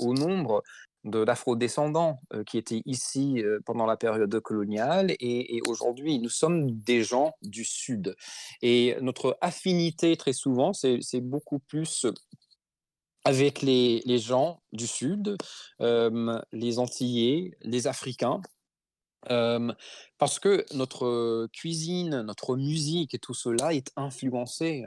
au 0.00 0.14
nombre 0.14 0.62
d'afro-descendants 1.04 2.20
qui 2.46 2.58
étaient 2.58 2.82
ici 2.84 3.42
pendant 3.64 3.86
la 3.86 3.96
période 3.96 4.40
coloniale 4.40 5.14
et, 5.20 5.60
aujourd'hui 5.66 6.18
nous 6.18 6.28
sommes 6.28 6.70
des 6.70 7.02
gens 7.02 7.32
du 7.42 7.64
Sud. 7.64 8.16
Et 8.62 8.96
notre 9.00 9.38
affinité 9.40 10.16
très 10.16 10.32
souvent, 10.32 10.72
c'est 10.72 11.20
beaucoup 11.20 11.60
plus 11.60 12.06
avec 13.24 13.62
les, 13.62 14.02
les, 14.04 14.18
gens 14.18 14.60
du 14.72 14.86
Sud, 14.86 15.36
les 15.80 16.78
Antillais, 16.78 17.56
les 17.62 17.86
Africains, 17.86 18.40
parce 19.26 20.38
que 20.38 20.64
notre 20.74 21.48
cuisine, 21.52 22.22
notre 22.22 22.56
musique 22.56 23.14
et 23.14 23.18
tout 23.18 23.34
cela 23.34 23.74
est 23.74 23.90
influencé, 23.96 24.84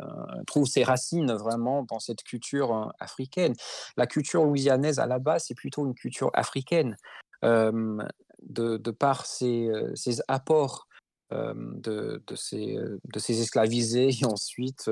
trouve 0.48 0.68
ses 0.68 0.84
racines 0.84 1.34
vraiment 1.34 1.84
dans 1.84 2.00
cette 2.00 2.24
culture 2.24 2.94
africaine. 3.00 3.54
La 3.98 4.08
culture 4.08 4.44
louisianaise, 4.44 5.00
à 5.00 5.08
la 5.08 5.20
base, 5.20 5.46
c'est 5.48 5.56
plutôt 5.56 5.86
une 5.86 5.96
culture 5.96 6.32
africaine, 6.34 6.96
de, 7.44 8.78
de, 8.78 8.92
par 8.92 9.26
ses, 9.26 9.70
ses 9.96 10.22
apports 10.28 10.88
de, 11.32 12.24
de, 12.26 12.36
ces, 12.36 12.78
de 13.04 13.20
ces 13.20 13.42
esclavisés 13.42 14.10
et 14.22 14.26
ensuite 14.26 14.90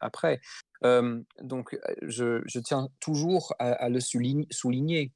après. 0.00 0.40
donc, 0.82 1.78
je, 2.02 2.42
je, 2.44 2.60
tiens 2.60 2.88
toujours 3.00 3.54
à, 3.58 3.88
le 3.88 4.00
souligner. 4.00 5.12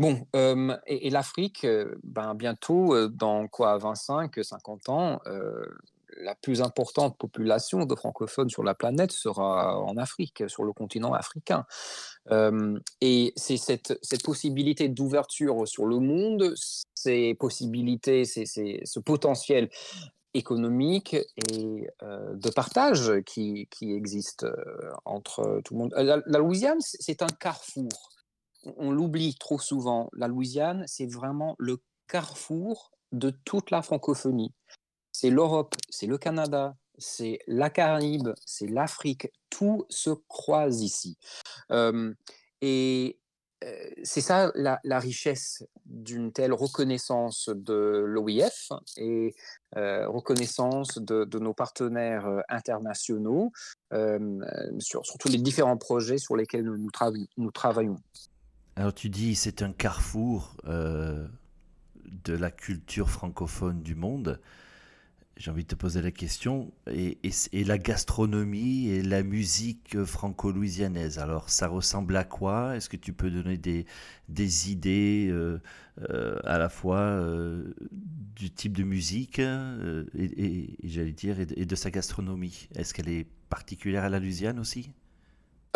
Bon, 0.00 0.26
et, 0.86 1.10
l'Afrique, 1.10 1.66
ben, 2.02 2.34
bientôt, 2.34 3.06
dans 3.08 3.48
quoi, 3.48 3.76
25, 3.76 4.42
50 4.42 4.88
ans, 4.88 5.20
la 6.22 6.34
plus 6.36 6.62
importante 6.62 7.18
population 7.18 7.84
de 7.84 7.94
francophones 7.94 8.48
sur 8.48 8.64
la 8.64 8.72
planète 8.72 9.12
sera 9.12 9.78
en 9.78 9.98
Afrique, 9.98 10.44
sur 10.48 10.64
le 10.64 10.72
continent 10.72 11.12
africain. 11.12 11.66
et 13.02 13.34
c'est 13.36 13.58
cette, 13.58 13.98
cette, 14.00 14.22
possibilité 14.22 14.88
d'ouverture 14.88 15.68
sur 15.68 15.84
le 15.84 15.98
monde, 15.98 16.54
ces 16.94 17.34
possibilités, 17.34 18.24
c'est 18.24 18.46
ce 18.46 19.00
potentiel 19.00 19.68
économique 20.32 21.14
et 21.52 21.90
de 22.00 22.50
partage 22.50 23.12
qui, 23.26 23.68
qui 23.70 23.92
existe 23.92 24.46
entre 25.04 25.60
tout 25.62 25.74
le 25.74 25.78
monde. 25.78 25.94
la 25.94 26.38
Louisiane, 26.38 26.78
c'est 26.80 27.20
un 27.20 27.28
carrefour 27.38 27.90
on 28.76 28.90
l'oublie 28.90 29.34
trop 29.34 29.58
souvent, 29.58 30.10
la 30.12 30.28
Louisiane, 30.28 30.84
c'est 30.86 31.06
vraiment 31.06 31.56
le 31.58 31.78
carrefour 32.08 32.92
de 33.12 33.30
toute 33.30 33.70
la 33.70 33.82
francophonie. 33.82 34.52
C'est 35.12 35.30
l'Europe, 35.30 35.74
c'est 35.88 36.06
le 36.06 36.18
Canada, 36.18 36.76
c'est 36.98 37.38
la 37.46 37.70
Caraïbe, 37.70 38.30
c'est 38.44 38.66
l'Afrique, 38.66 39.28
tout 39.48 39.84
se 39.88 40.10
croise 40.28 40.82
ici. 40.82 41.18
et 42.60 43.16
c'est 44.04 44.22
ça 44.22 44.50
la, 44.54 44.98
richesse 44.98 45.64
d'une 45.84 46.32
telle 46.32 46.54
reconnaissance 46.54 47.50
de 47.54 48.04
l'OIF 48.06 48.70
et 48.96 49.34
reconnaissance 49.74 50.98
de, 50.98 51.38
nos 51.38 51.52
partenaires 51.52 52.42
internationaux 52.48 53.52
sur, 54.78 55.02
tous 55.18 55.28
les 55.28 55.38
différents 55.38 55.76
projets 55.76 56.18
sur 56.18 56.36
lesquels 56.36 56.64
nous 56.64 57.50
travaillons. 57.50 57.98
Alors 58.80 58.94
tu 58.94 59.10
dis 59.10 59.34
c'est 59.34 59.60
un 59.60 59.72
carrefour 59.72 60.56
euh, 60.66 61.28
de 62.24 62.32
la 62.32 62.50
culture 62.50 63.10
francophone 63.10 63.82
du 63.82 63.94
monde. 63.94 64.40
J'ai 65.36 65.50
envie 65.50 65.64
de 65.64 65.68
te 65.68 65.74
poser 65.74 66.00
la 66.00 66.10
question. 66.10 66.72
Et, 66.90 67.18
la 67.52 67.76
gastronomie 67.76 68.88
et 68.88 69.02
la 69.02 69.22
musique 69.22 70.02
franco-louisianaise, 70.02 71.18
alors 71.18 71.50
ça 71.50 71.68
ressemble 71.68 72.16
à 72.16 72.24
quoi? 72.24 72.74
Est-ce 72.74 72.88
que 72.88 72.96
tu 72.96 73.12
peux 73.12 73.30
donner 73.30 73.58
des, 73.58 74.70
idées 74.70 75.28
euh, 75.30 75.60
euh, 76.08 76.38
à 76.44 76.56
la 76.56 76.70
fois 76.70 77.22
du 77.92 78.50
type 78.50 78.78
de 78.78 78.82
musique 78.82 79.40
et, 79.40 80.78
j'allais 80.84 81.12
dire 81.12 81.36
et 81.38 81.66
de 81.66 81.74
sa 81.74 81.90
gastronomie? 81.90 82.70
Est-ce 82.74 82.94
qu'elle 82.94 83.10
est 83.10 83.26
particulière 83.50 84.04
à 84.04 84.08
la 84.08 84.20
Louisiane 84.20 84.58
aussi? 84.58 84.90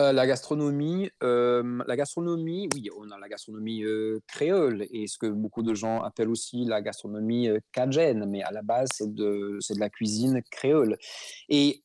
Euh, 0.00 0.12
la 0.12 0.26
gastronomie, 0.26 1.08
euh, 1.22 1.82
la 1.86 1.96
gastronomie, 1.96 2.68
oui, 2.74 2.88
on 2.96 3.10
a 3.12 3.18
la 3.18 3.28
gastronomie 3.28 3.84
euh, 3.84 4.20
créole 4.26 4.86
et 4.90 5.06
ce 5.06 5.18
que 5.18 5.26
beaucoup 5.26 5.62
de 5.62 5.72
gens 5.72 6.02
appellent 6.02 6.30
aussi 6.30 6.64
la 6.64 6.82
gastronomie 6.82 7.48
cajun, 7.70 8.26
mais 8.26 8.42
à 8.42 8.50
la 8.50 8.62
base 8.62 8.88
c'est 8.92 9.14
de, 9.14 9.58
de 9.58 9.78
la 9.78 9.90
cuisine 9.90 10.42
créole. 10.50 10.98
Et 11.48 11.84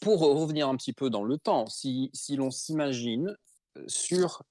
pour 0.00 0.20
revenir 0.20 0.68
un 0.68 0.76
petit 0.76 0.92
peu 0.92 1.10
dans 1.10 1.24
le 1.24 1.38
temps, 1.38 1.66
si, 1.66 2.08
si 2.14 2.36
l'on 2.36 2.52
s'imagine 2.52 3.36
sur, 3.88 4.44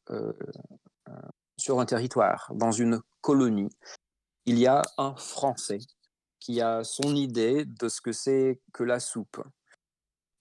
sur 1.58 1.80
un 1.80 1.86
territoire, 1.86 2.52
dans 2.54 2.72
une 2.72 3.00
colonie, 3.22 3.70
il 4.46 4.60
y 4.60 4.68
a 4.68 4.82
un 4.98 5.16
Français 5.16 5.80
qui 6.42 6.60
a 6.60 6.84
son 6.84 7.16
idée 7.16 7.64
de 7.64 7.88
ce 7.88 8.02
que 8.02 8.12
c'est 8.12 8.60
que 8.74 8.84
la 8.84 9.00
soupe. 9.00 9.42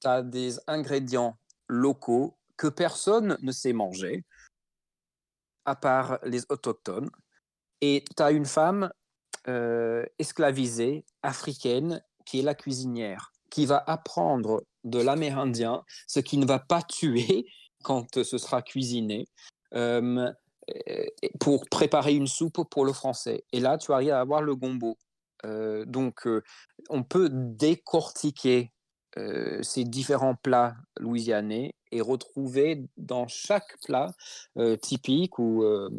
Tu 0.01 0.09
as 0.09 0.23
des 0.23 0.59
ingrédients 0.67 1.37
locaux 1.71 2.37
que 2.57 2.67
personne 2.67 3.39
ne 3.41 3.53
sait 3.53 3.73
manger, 3.73 4.25
à 5.65 5.77
part 5.77 6.19
les 6.25 6.43
autochtones. 6.51 7.11
Et 7.81 8.05
tu 8.17 8.23
as 8.23 8.33
une 8.33 8.45
femme 8.45 8.91
euh, 9.49 10.05
esclavisée, 10.19 11.05
africaine, 11.23 12.03
qui 12.27 12.41
est 12.41 12.43
la 12.43 12.55
cuisinière, 12.55 13.33
qui 13.51 13.65
va 13.65 13.83
apprendre 13.87 14.65
de 14.85 15.01
l'amérindien 15.01 15.83
ce 16.07 16.21
qui 16.21 16.37
ne 16.37 16.45
va 16.45 16.59
pas 16.59 16.83
tuer 16.83 17.47
quand 17.83 18.23
ce 18.23 18.37
sera 18.37 18.63
cuisiné. 18.63 19.27
Euh, 19.75 20.31
pour 21.41 21.69
préparer 21.69 22.15
une 22.15 22.29
soupe 22.29 22.63
pour 22.71 22.85
le 22.85 22.93
français. 22.93 23.45
Et 23.53 23.59
là, 23.59 23.77
tu 23.77 23.93
arrives 23.93 24.13
à 24.13 24.21
avoir 24.21 24.43
le 24.43 24.55
gombo. 24.55 24.99
Euh, 25.45 25.85
donc, 25.85 26.29
on 26.91 27.03
peut 27.03 27.29
décortiquer 27.33 28.71
euh, 29.19 29.61
ces 29.63 29.83
différents 29.83 30.37
plats 30.37 30.77
louisianais 31.01 31.75
et 31.91 32.01
retrouver 32.01 32.85
dans 32.97 33.27
chaque 33.27 33.77
plat 33.85 34.13
euh, 34.57 34.77
typique 34.77 35.41
ou 35.41 35.65
euh, 35.65 35.91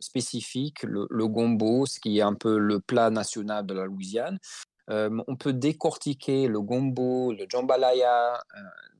spécifique 0.00 0.82
le, 0.82 1.06
gombo, 1.28 1.86
ce 1.86 2.00
qui 2.00 2.18
est 2.18 2.22
un 2.22 2.34
peu 2.34 2.58
le 2.58 2.80
plat 2.80 3.10
national 3.10 3.64
de 3.64 3.74
la 3.74 3.84
Louisiane. 3.84 4.40
on 4.88 5.36
peut 5.36 5.52
décortiquer 5.52 6.48
le 6.48 6.60
gombo, 6.60 7.32
le 7.32 7.46
jambalaya, 7.48 8.42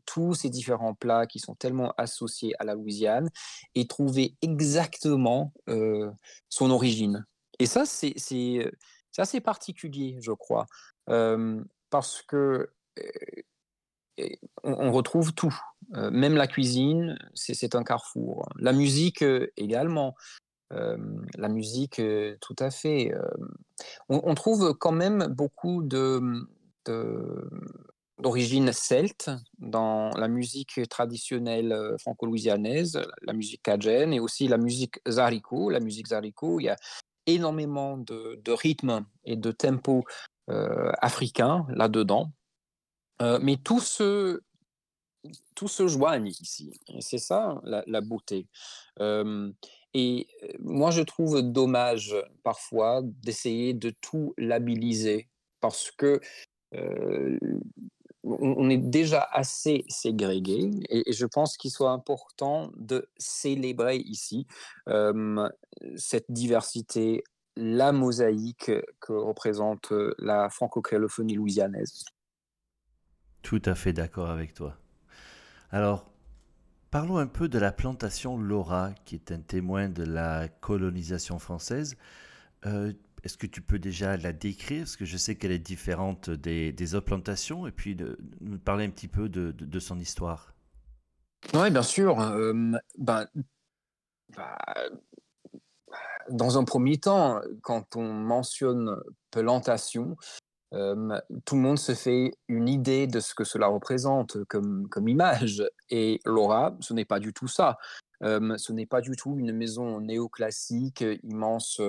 tous 0.06 0.34
ces 0.34 0.48
différents 0.48 0.94
plats 0.94 1.26
qui 1.26 1.40
sont 1.40 1.56
tellement 1.56 1.92
associés 1.98 2.54
à 2.60 2.64
la 2.64 2.74
Louisiane 2.74 3.28
et 3.74 3.88
trouver 3.88 4.36
exactement 4.40 5.52
son 6.48 6.70
origine. 6.70 7.26
Et 7.58 7.66
ça, 7.66 7.84
c'est 7.86 8.14
assez 9.18 9.40
particulier, 9.40 10.18
je 10.20 10.32
crois, 10.32 10.66
parce 11.90 12.22
que 12.22 12.70
on, 14.62 14.92
retrouve 14.92 15.32
tout, 15.32 15.54
euh, 15.94 16.10
même 16.10 16.36
la 16.36 16.46
cuisine, 16.46 17.18
c'est 17.34 17.74
un 17.74 17.82
carrefour. 17.82 18.48
La 18.56 18.72
musique 18.72 19.22
euh, 19.22 19.50
également, 19.56 20.14
euh, 20.72 20.96
la 21.36 21.48
musique 21.48 22.00
tout 22.40 22.56
à 22.58 22.70
fait. 22.70 23.12
On, 24.08 24.34
trouve 24.34 24.74
quand 24.78 24.92
même 24.92 25.26
beaucoup 25.28 25.82
de, 25.82 26.20
d'origine 28.18 28.72
celte 28.72 29.30
dans 29.58 30.10
la 30.16 30.28
musique 30.28 30.80
traditionnelle 30.88 31.76
franco-louisianaise, 32.00 33.02
la 33.22 33.34
musique 33.34 33.62
cajun 33.62 34.12
et 34.12 34.20
aussi 34.20 34.48
la 34.48 34.56
musique 34.56 34.98
zariko. 35.06 35.68
La 35.68 35.80
musique 35.80 36.06
il 36.10 36.64
y 36.64 36.68
a 36.70 36.76
énormément 37.26 37.98
de, 37.98 38.40
de 38.42 38.52
rythme 38.52 39.04
et 39.24 39.36
de 39.36 39.52
tempo 39.52 40.04
africain 40.48 41.66
là-dedans. 41.68 42.32
Euh, 43.20 43.38
mais 43.42 43.56
tout 43.56 43.80
se, 43.80 44.40
tout 45.54 45.68
se 45.68 45.86
joigne 45.86 46.28
ici. 46.28 46.72
C'est 47.00 47.18
ça 47.18 47.60
la, 47.64 48.00
beauté. 48.00 48.46
Et 49.94 50.26
moi, 50.60 50.90
je 50.90 51.02
trouve 51.02 51.42
dommage 51.42 52.16
parfois 52.42 53.02
d'essayer 53.02 53.74
de 53.74 53.90
tout 54.00 54.34
labelliser 54.38 55.28
parce 55.60 55.90
que 55.90 56.20
on, 58.24 58.70
est 58.70 58.78
déjà 58.78 59.28
assez 59.32 59.84
ségrégué 59.88 60.70
et, 60.88 61.12
je 61.12 61.26
pense 61.26 61.56
qu'il 61.56 61.70
soit 61.70 61.90
important 61.90 62.70
de 62.76 63.08
célébrer 63.18 63.96
ici 63.96 64.46
cette 65.96 66.30
diversité, 66.30 67.24
la 67.56 67.92
mosaïque 67.92 68.70
que 69.00 69.12
représente 69.12 69.92
la 70.18 70.48
franco-créolophonie 70.48 71.34
louisianaise. 71.34 72.04
Tout 73.42 73.62
à 73.64 73.74
fait 73.74 73.92
d'accord 73.92 74.30
avec 74.30 74.54
toi. 74.54 74.76
Alors, 75.70 76.10
parlons 76.90 77.18
un 77.18 77.26
peu 77.26 77.48
de 77.48 77.58
la 77.58 77.72
plantation 77.72 78.38
Laura, 78.38 78.92
qui 79.04 79.14
est 79.16 79.32
un 79.32 79.40
témoin 79.40 79.88
de 79.88 80.04
la 80.04 80.48
colonisation 80.48 81.38
française. 81.38 81.96
Euh, 82.66 82.92
est-ce 83.24 83.36
que 83.36 83.46
tu 83.46 83.60
peux 83.62 83.78
déjà 83.78 84.16
la 84.16 84.32
décrire? 84.32 84.82
Parce 84.82 84.96
que 84.96 85.04
je 85.04 85.16
sais 85.16 85.36
qu'elle 85.36 85.52
est 85.52 85.58
différente 85.58 86.30
des, 86.30 86.94
autres 86.94 87.06
plantations, 87.06 87.66
et 87.66 87.72
puis 87.72 87.94
de, 87.94 88.18
nous 88.40 88.58
parler 88.58 88.84
un 88.84 88.90
petit 88.90 89.08
peu 89.08 89.28
de, 89.28 89.78
son 89.80 89.98
histoire. 89.98 90.54
Oui, 91.54 91.70
bien 91.70 91.82
sûr. 91.82 92.20
Euh, 92.20 92.52
ben, 92.98 93.26
bah, 94.36 94.58
dans 96.30 96.58
un 96.58 96.64
premier 96.64 96.98
temps, 96.98 97.40
quand 97.62 97.96
on 97.96 98.12
mentionne 98.12 98.96
plantation, 99.30 100.16
tout 100.72 101.54
le 101.54 101.60
monde 101.60 101.78
se 101.78 101.94
fait 101.94 102.32
une 102.48 102.68
idée 102.68 103.06
de 103.06 103.20
ce 103.20 103.34
que 103.34 103.44
cela 103.44 103.66
représente 103.66 104.42
comme, 104.44 104.88
image. 105.06 105.62
Et 105.90 106.20
Laura, 106.24 106.76
ce 106.80 106.94
n'est 106.94 107.04
pas 107.04 107.20
du 107.20 107.32
tout 107.32 107.48
ça. 107.48 107.78
ce 108.22 108.72
n'est 108.72 108.86
pas 108.86 109.00
du 109.00 109.12
tout 109.16 109.36
une 109.38 109.52
maison 109.52 110.00
néoclassique, 110.00 111.04
immense 111.22 111.80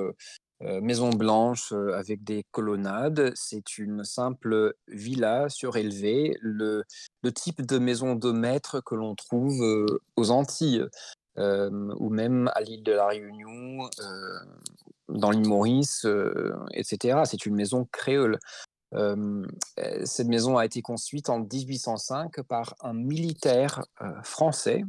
maison 0.59 1.09
blanche 1.11 1.71
avec 1.93 2.23
des 2.23 2.45
colonnades. 2.51 3.31
C'est 3.35 3.77
une 3.77 4.03
simple 4.03 4.75
villa 4.87 5.47
surélevée, 5.49 6.37
le, 6.41 6.83
le 7.21 7.31
type 7.31 7.61
de 7.65 7.77
maison 7.77 8.15
de 8.15 8.31
maître 8.31 8.81
que 8.81 8.95
l'on 8.95 9.15
trouve 9.15 9.61
aux 10.17 10.31
Antilles. 10.31 10.85
ou 11.37 12.09
même 12.09 12.51
à 12.53 12.61
l'île 12.61 12.83
de 12.83 12.91
la 12.91 13.07
Réunion, 13.07 13.89
dans 15.07 15.31
l'île 15.31 15.47
Maurice, 15.47 16.05
etc. 16.73 17.21
C'est 17.25 17.45
une 17.45 17.55
maison 17.55 17.87
créole 17.93 18.39
cette 20.03 20.27
maison 20.27 20.57
a 20.57 20.65
été 20.65 20.81
construite 20.81 21.29
en 21.29 21.39
1805 21.39 22.41
par 22.43 22.75
un 22.81 22.93
militaire 22.93 23.83
français 24.23 24.83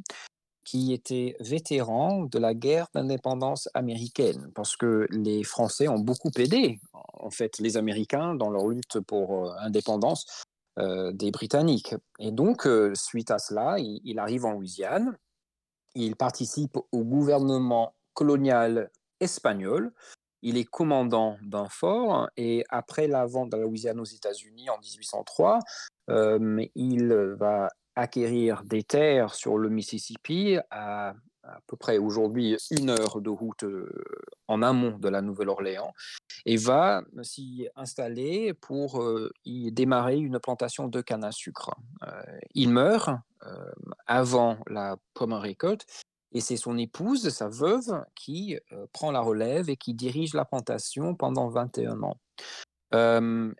qui 0.65 0.93
était 0.93 1.37
vétéran 1.41 2.25
de 2.25 2.39
la 2.39 2.55
guerre 2.55 2.89
d'indépendance 2.95 3.69
américaine, 3.75 4.51
parce 4.55 4.77
que 4.77 5.07
les 5.11 5.45
Français 5.45 5.89
ont 5.89 5.99
beaucoup 5.99 6.31
aidé, 6.37 6.81
en 6.93 7.31
fait, 7.31 7.59
les 7.59 7.77
Américains 7.77 8.35
dans 8.35 8.51
leur 8.51 8.67
lutte 8.69 9.01
pour 9.01 9.55
l'indépendance 9.61 10.27
des 10.79 11.31
Britanniques. 11.31 11.95
Et 12.19 12.33
donc, 12.33 12.67
suite 12.95 13.31
à 13.31 13.39
cela, 13.39 13.77
il, 13.79 14.19
arrive 14.19 14.47
en 14.47 14.53
Louisiane, 14.53 15.17
il 15.95 16.17
participe 16.17 16.77
au 16.93 17.05
gouvernement 17.05 17.95
colonial 18.15 18.91
espagnol, 19.21 19.93
il 20.45 20.59
est 20.59 20.64
commandant 20.64 21.38
d'un 21.42 21.68
fort 21.68 22.28
et 22.36 22.64
après 22.68 23.09
la 23.09 23.24
vente 23.24 23.51
de 23.51 23.57
la 23.57 23.62
Louisiane 23.64 23.99
aux 23.99 24.05
États-Unis 24.05 24.68
en 24.68 24.78
1803, 24.78 25.59
euh, 26.11 26.64
il 26.74 27.12
va 27.38 27.70
acquérir 27.97 28.62
des 28.64 28.82
terres 28.82 29.34
sur 29.34 29.57
le 29.59 29.68
Mississippi 29.70 30.59
à 30.70 31.14
à 31.47 31.61
peu 31.66 31.76
près 31.76 31.99
aujourd'hui 31.99 32.57
une 32.70 32.88
heure 32.88 33.20
de 33.20 33.28
route 33.28 33.64
euh, 33.64 33.86
en 34.49 34.62
amont 34.62 34.97
de 34.97 35.11
la 35.11 35.20
Nouvelle-Orléans 35.20 35.92
et 36.47 36.57
va 36.57 37.03
s'y 37.22 37.68
installer 37.76 38.55
pour 38.55 39.03
euh, 39.03 39.30
y 39.45 39.70
démarrer 39.70 40.16
une 40.16 40.38
plantation 40.38 40.88
de 40.88 41.03
canne 41.03 41.22
à 41.22 41.32
sucre. 41.32 41.74
il 42.55 42.70
meurt 42.70 43.11
avant 44.07 44.57
la 44.68 44.97
première 45.12 45.42
récolte 45.42 45.84
et 46.35 46.41
c'est 46.41 46.57
son 46.57 46.76
épouse, 46.76 47.28
sa 47.28 47.49
veuve, 47.49 48.05
qui 48.16 48.59
euh, 48.72 48.87
prend 48.93 49.12
la 49.12 49.20
relève 49.20 49.70
et 49.70 49.76
qui 49.76 49.95
dirige 49.95 50.35
la 50.35 50.45
plantation 50.45 51.14
pendant 51.14 51.49
21 51.49 52.03
ans. 52.03 52.16
Euh, 52.93 53.53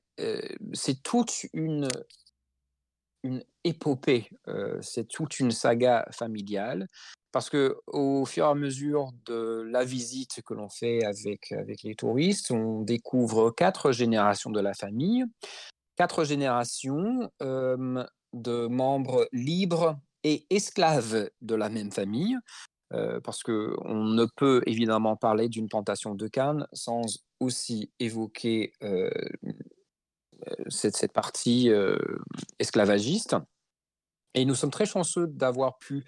c'est 0.73 1.03
toute 1.03 1.47
une, 1.53 1.89
une 3.23 3.45
épopée, 3.63 4.29
euh, 4.49 4.79
c'est 4.83 5.09
toute 5.09 5.39
une 5.39 5.53
saga 5.53 6.07
familiale, 6.11 6.89
parce 7.31 7.49
que 7.49 7.77
au 7.87 8.27
fur 8.27 8.45
et 8.45 8.49
à 8.49 8.55
mesure 8.55 9.11
de 9.25 9.63
la 9.71 9.85
visite 9.85 10.43
que 10.45 10.55
l'on 10.55 10.69
fait 10.69 11.05
avec, 11.05 11.53
avec 11.53 11.83
les 11.85 11.95
touristes, 11.95 12.51
on 12.51 12.83
découvre 12.83 13.51
quatre 13.51 13.93
générations 13.93 14.51
de 14.51 14.61
la 14.61 14.75
famille, 14.75 15.25
quatre 15.97 16.25
générations 16.25 17.31
de 17.41 18.67
membres 18.67 19.29
libres 19.33 19.97
et 20.25 20.47
esclaves 20.51 21.31
de 21.43 21.55
la 21.55 21.69
même 21.69 21.93
famille, 21.93 22.37
euh, 22.93 23.21
parce 23.21 23.43
qu'on 23.43 24.05
ne 24.05 24.27
peut 24.37 24.63
évidemment 24.67 25.17
parler 25.17 25.49
d'une 25.49 25.69
plantation 25.69 26.15
de 26.15 26.29
canne 26.29 26.67
sans 26.73 27.03
aussi 27.41 27.91
évoquer 27.99 28.73
euh, 28.83 29.11
euh, 29.45 30.55
cette, 30.69 30.97
cette, 30.97 31.13
partie 31.13 31.71
esclavagiste. 32.59 33.37
Et 34.35 34.45
nous 34.45 34.55
sommes 34.55 34.71
très 34.71 34.87
chanceux 34.87 35.27
d'avoir 35.27 35.79
pu 35.79 36.05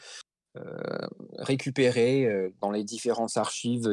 récupérer 1.38 2.50
dans 2.62 2.70
les 2.70 2.82
différentes 2.82 3.36
archives 3.36 3.88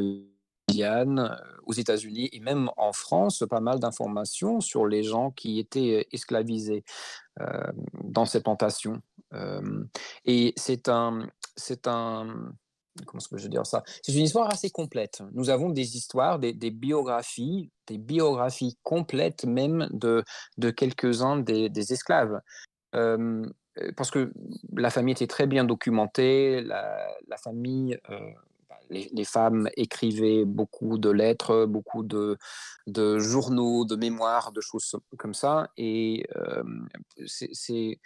aux 1.65 1.73
États-Unis 1.73 2.29
et 2.31 2.39
même 2.39 2.69
en 2.77 2.93
France 2.93 3.43
pas 3.49 3.59
mal 3.59 3.79
d'informations 3.79 4.61
sur 4.61 4.85
les 4.85 5.03
gens 5.03 5.31
qui 5.31 5.59
étaient 5.59 6.07
esclavisés 6.11 6.83
dans 8.03 8.25
ces 8.25 8.41
plantations. 8.41 9.01
et 10.25 10.53
c'est 10.55 10.89
un, 10.89 11.27
c'est 11.55 11.87
un, 11.87 12.53
comment 13.05 13.21
que 13.29 13.37
je 13.37 13.43
veux 13.43 13.49
dire 13.49 13.65
ça? 13.65 13.83
C'est 14.01 14.13
une 14.13 14.23
histoire 14.23 14.51
assez 14.51 14.69
complète. 14.69 15.21
Nous 15.33 15.49
avons 15.49 15.69
des 15.69 15.97
histoires, 15.97 16.39
des, 16.39 16.53
biographies, 16.71 17.71
des 17.87 17.97
biographies 17.97 18.77
complètes 18.83 19.45
même 19.45 19.87
de, 19.91 20.23
de 20.57 20.69
quelques-uns 20.69 21.37
des, 21.37 21.93
esclaves. 21.93 22.39
Euh, 22.95 23.45
parce 23.97 24.11
que 24.11 24.31
la 24.75 24.91
famille 24.91 25.13
était 25.13 25.27
très 25.27 25.47
bien 25.47 25.63
documentée, 25.63 26.61
la, 26.61 27.37
famille, 27.43 27.97
les, 28.89 29.25
femmes 29.25 29.69
écrivaient 29.75 30.45
beaucoup 30.45 30.97
de 30.97 31.09
lettres, 31.09 31.65
beaucoup 31.65 32.03
de, 32.03 32.37
journaux, 33.19 33.85
de 33.85 33.95
mémoires, 33.95 34.51
de 34.51 34.61
choses 34.61 34.95
comme 35.17 35.33
ça. 35.33 35.69
Et 35.77 36.25
euh, 36.35 36.63
c'est 37.25 37.99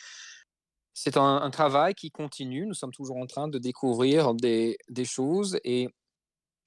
un, 1.18 1.50
travail 1.50 1.94
qui 1.94 2.12
continue. 2.12 2.66
Nous 2.66 2.74
sommes 2.74 2.94
toujours 2.94 3.18
en 3.18 3.26
train 3.26 3.48
de 3.48 3.58
découvrir 3.58 4.34
des, 4.34 4.78
choses 5.04 5.60
et 5.64 5.90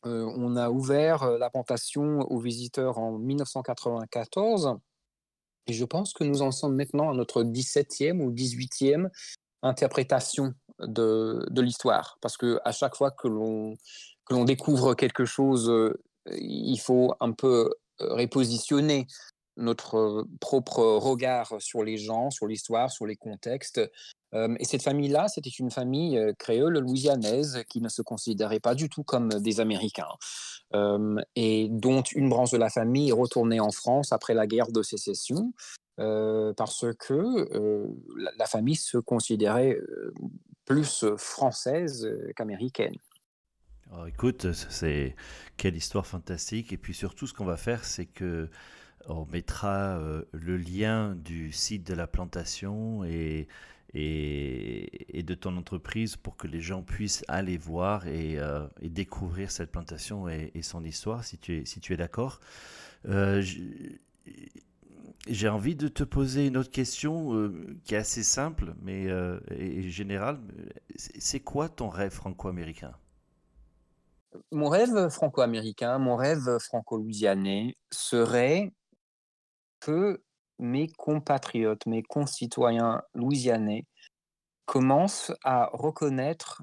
euh, 0.07 0.25
on 0.37 0.57
a 0.57 0.71
ouvert 0.71 1.31
la 1.39 1.51
plantation 1.51 2.21
aux 2.21 2.39
visiteurs 2.39 2.99
en 2.99 3.19
1994 3.19 4.79
et 5.67 5.73
je 5.73 5.85
pense 5.85 6.13
que 6.13 6.25
nous 6.25 6.43
en 6.43 6.51
sommes 6.51 6.75
maintenant 6.75 7.11
à 7.11 7.15
notre 7.15 7.45
17e 7.45 8.21
ou 8.21 8.33
18e 8.33 9.09
interprétation 9.63 10.55
de, 10.87 11.61
l'histoire. 11.61 12.19
Parce 12.21 12.37
que 12.37 12.61
à 12.65 12.73
chaque 12.73 12.97
fois 12.97 13.11
que 13.11 13.29
l'on 13.29 13.77
que 14.27 14.35
l'on 14.35 14.45
découvre 14.45 14.95
quelque 14.95 15.25
chose, 15.25 15.69
euh, 15.69 16.01
il 16.33 16.79
faut 16.79 17.15
un 17.21 17.33
peu 17.33 17.71
repositionner 17.99 19.07
notre 19.57 20.25
propre 20.41 20.83
regard 20.83 21.55
sur 21.59 21.83
les 21.83 21.99
gens, 21.99 22.31
sur 22.31 22.47
l'histoire, 22.47 22.91
sur 22.91 23.07
les 23.07 23.17
contextes, 23.17 23.81
et 24.33 24.65
cette 24.65 24.83
famille-là, 24.83 25.27
c'était 25.27 25.51
une 25.51 25.73
famille 25.73 26.19
créole 26.39 26.79
louisianaise 26.79 27.65
qui 27.69 27.81
ne 27.81 27.89
se 27.89 28.01
considérait 28.01 28.61
pas 28.61 28.77
du 28.77 28.89
tout 28.89 29.03
comme 29.03 29.29
des 29.29 29.59
Américains, 29.59 30.15
et 31.35 31.69
dont 31.69 32.03
une 32.03 32.29
branche 32.29 32.53
de 32.53 32.57
la 32.57 32.71
famille 32.71 33.09
est 33.09 33.13
retournée 33.13 33.59
en 33.59 33.73
France 33.73 34.13
après 34.13 34.35
la 34.35 34.47
guerre 34.47 34.71
de 34.71 34.83
sécession, 34.83 35.53
parce 35.97 36.87
que 36.99 37.93
la, 38.39 38.47
famille 38.47 38.77
se 38.77 38.99
considérait 38.99 39.77
plus 40.73 41.05
française 41.17 42.09
qu'américaine. 42.37 42.95
Alors 43.91 44.07
écoute, 44.07 44.53
c'est 44.53 45.17
quelle 45.57 45.77
histoire 45.77 46.07
fantastique. 46.07 46.73
Et 46.73 46.77
puis 46.77 46.95
surtout, 46.95 47.27
ce 47.27 47.35
qu'on 47.35 47.45
va 47.45 47.57
faire, 47.57 47.85
c'est 47.85 48.07
que 48.07 48.49
on 49.09 49.25
mettra 49.27 49.99
le 50.33 50.57
lien 50.57 51.15
du 51.15 51.53
site 51.53 51.87
de 51.87 51.95
la 51.95 52.07
plantation 52.07 53.03
et, 53.05 53.49
et, 53.95 55.23
de 55.23 55.35
ton 55.35 55.57
entreprise 55.57 56.17
pour 56.17 56.37
que 56.37 56.47
les 56.47 56.61
gens 56.61 56.83
puissent 56.83 57.25
aller 57.29 57.57
voir 57.57 58.07
et, 58.07 58.39
euh, 58.39 58.67
découvrir 58.83 59.51
cette 59.51 59.71
plantation 59.71 60.29
et, 60.29 60.53
son 60.63 60.85
histoire, 60.85 61.25
si 61.25 61.39
tu 61.39 61.59
es, 61.59 61.65
si 61.65 61.81
tu 61.81 61.93
es 61.93 61.97
d'accord. 61.97 62.41
Euh, 63.09 63.43
j'ai 65.29 65.49
envie 65.49 65.77
de 65.77 65.89
te 65.89 66.03
poser 66.03 66.47
une 66.47 66.57
autre 66.57 66.71
question 66.71 67.35
euh, 67.35 67.79
qui 67.85 67.95
est 67.95 67.99
assez 67.99 68.23
simple 68.23 68.75
mais 68.83 69.07
et, 69.51 69.91
générale. 69.91 70.41
C'est 70.97 71.41
quoi 71.41 71.69
ton 71.69 71.89
rêve 71.89 72.13
franco-américain? 72.13 72.95
Mon 74.53 74.69
rêve 74.69 75.09
franco-américain, 75.09 75.99
mon 75.99 76.17
rêve 76.17 76.59
franco-louisianais 76.59 77.77
serait 77.91 78.73
que 79.81 80.23
mes 80.59 80.89
compatriotes, 80.89 81.87
mes 81.87 82.03
concitoyens 82.03 83.03
louisianais 83.15 83.87
commencent 84.67 85.33
à 85.43 85.71
reconnaître 85.73 86.63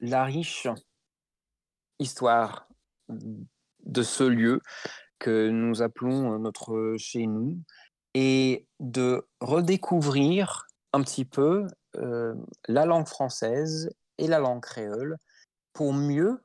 la 0.00 0.24
riche 0.24 0.68
histoire 1.98 2.68
de 3.08 4.02
ce 4.02 4.24
lieu 4.24 4.60
que 5.18 5.48
nous 5.48 5.82
appelons 5.82 6.38
notre 6.38 6.94
chez 6.98 7.26
nous 7.26 7.58
et 8.14 8.66
de 8.80 9.26
redécouvrir 9.40 10.66
un 10.92 11.02
petit 11.02 11.24
peu 11.24 11.66
la 11.94 12.84
langue 12.84 13.06
française 13.06 13.90
et 14.18 14.26
la 14.26 14.38
langue 14.38 14.62
créole 14.62 15.16
pour 15.72 15.92
mieux 15.92 16.42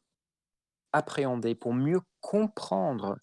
appréhender, 0.93 1.55
pour 1.55 1.74
mieux 1.74 1.99
comprendre 2.22 3.17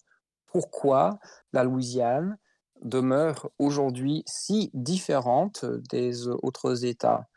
pourquoi 0.47 1.19
la 1.53 1.63
Louisiane 1.63 2.37
demeure 2.81 3.49
aujourd'hui 3.59 4.23
si 4.25 4.71
différente 4.73 5.65
des 5.89 6.27
autres 6.27 6.85
États. 6.85 7.27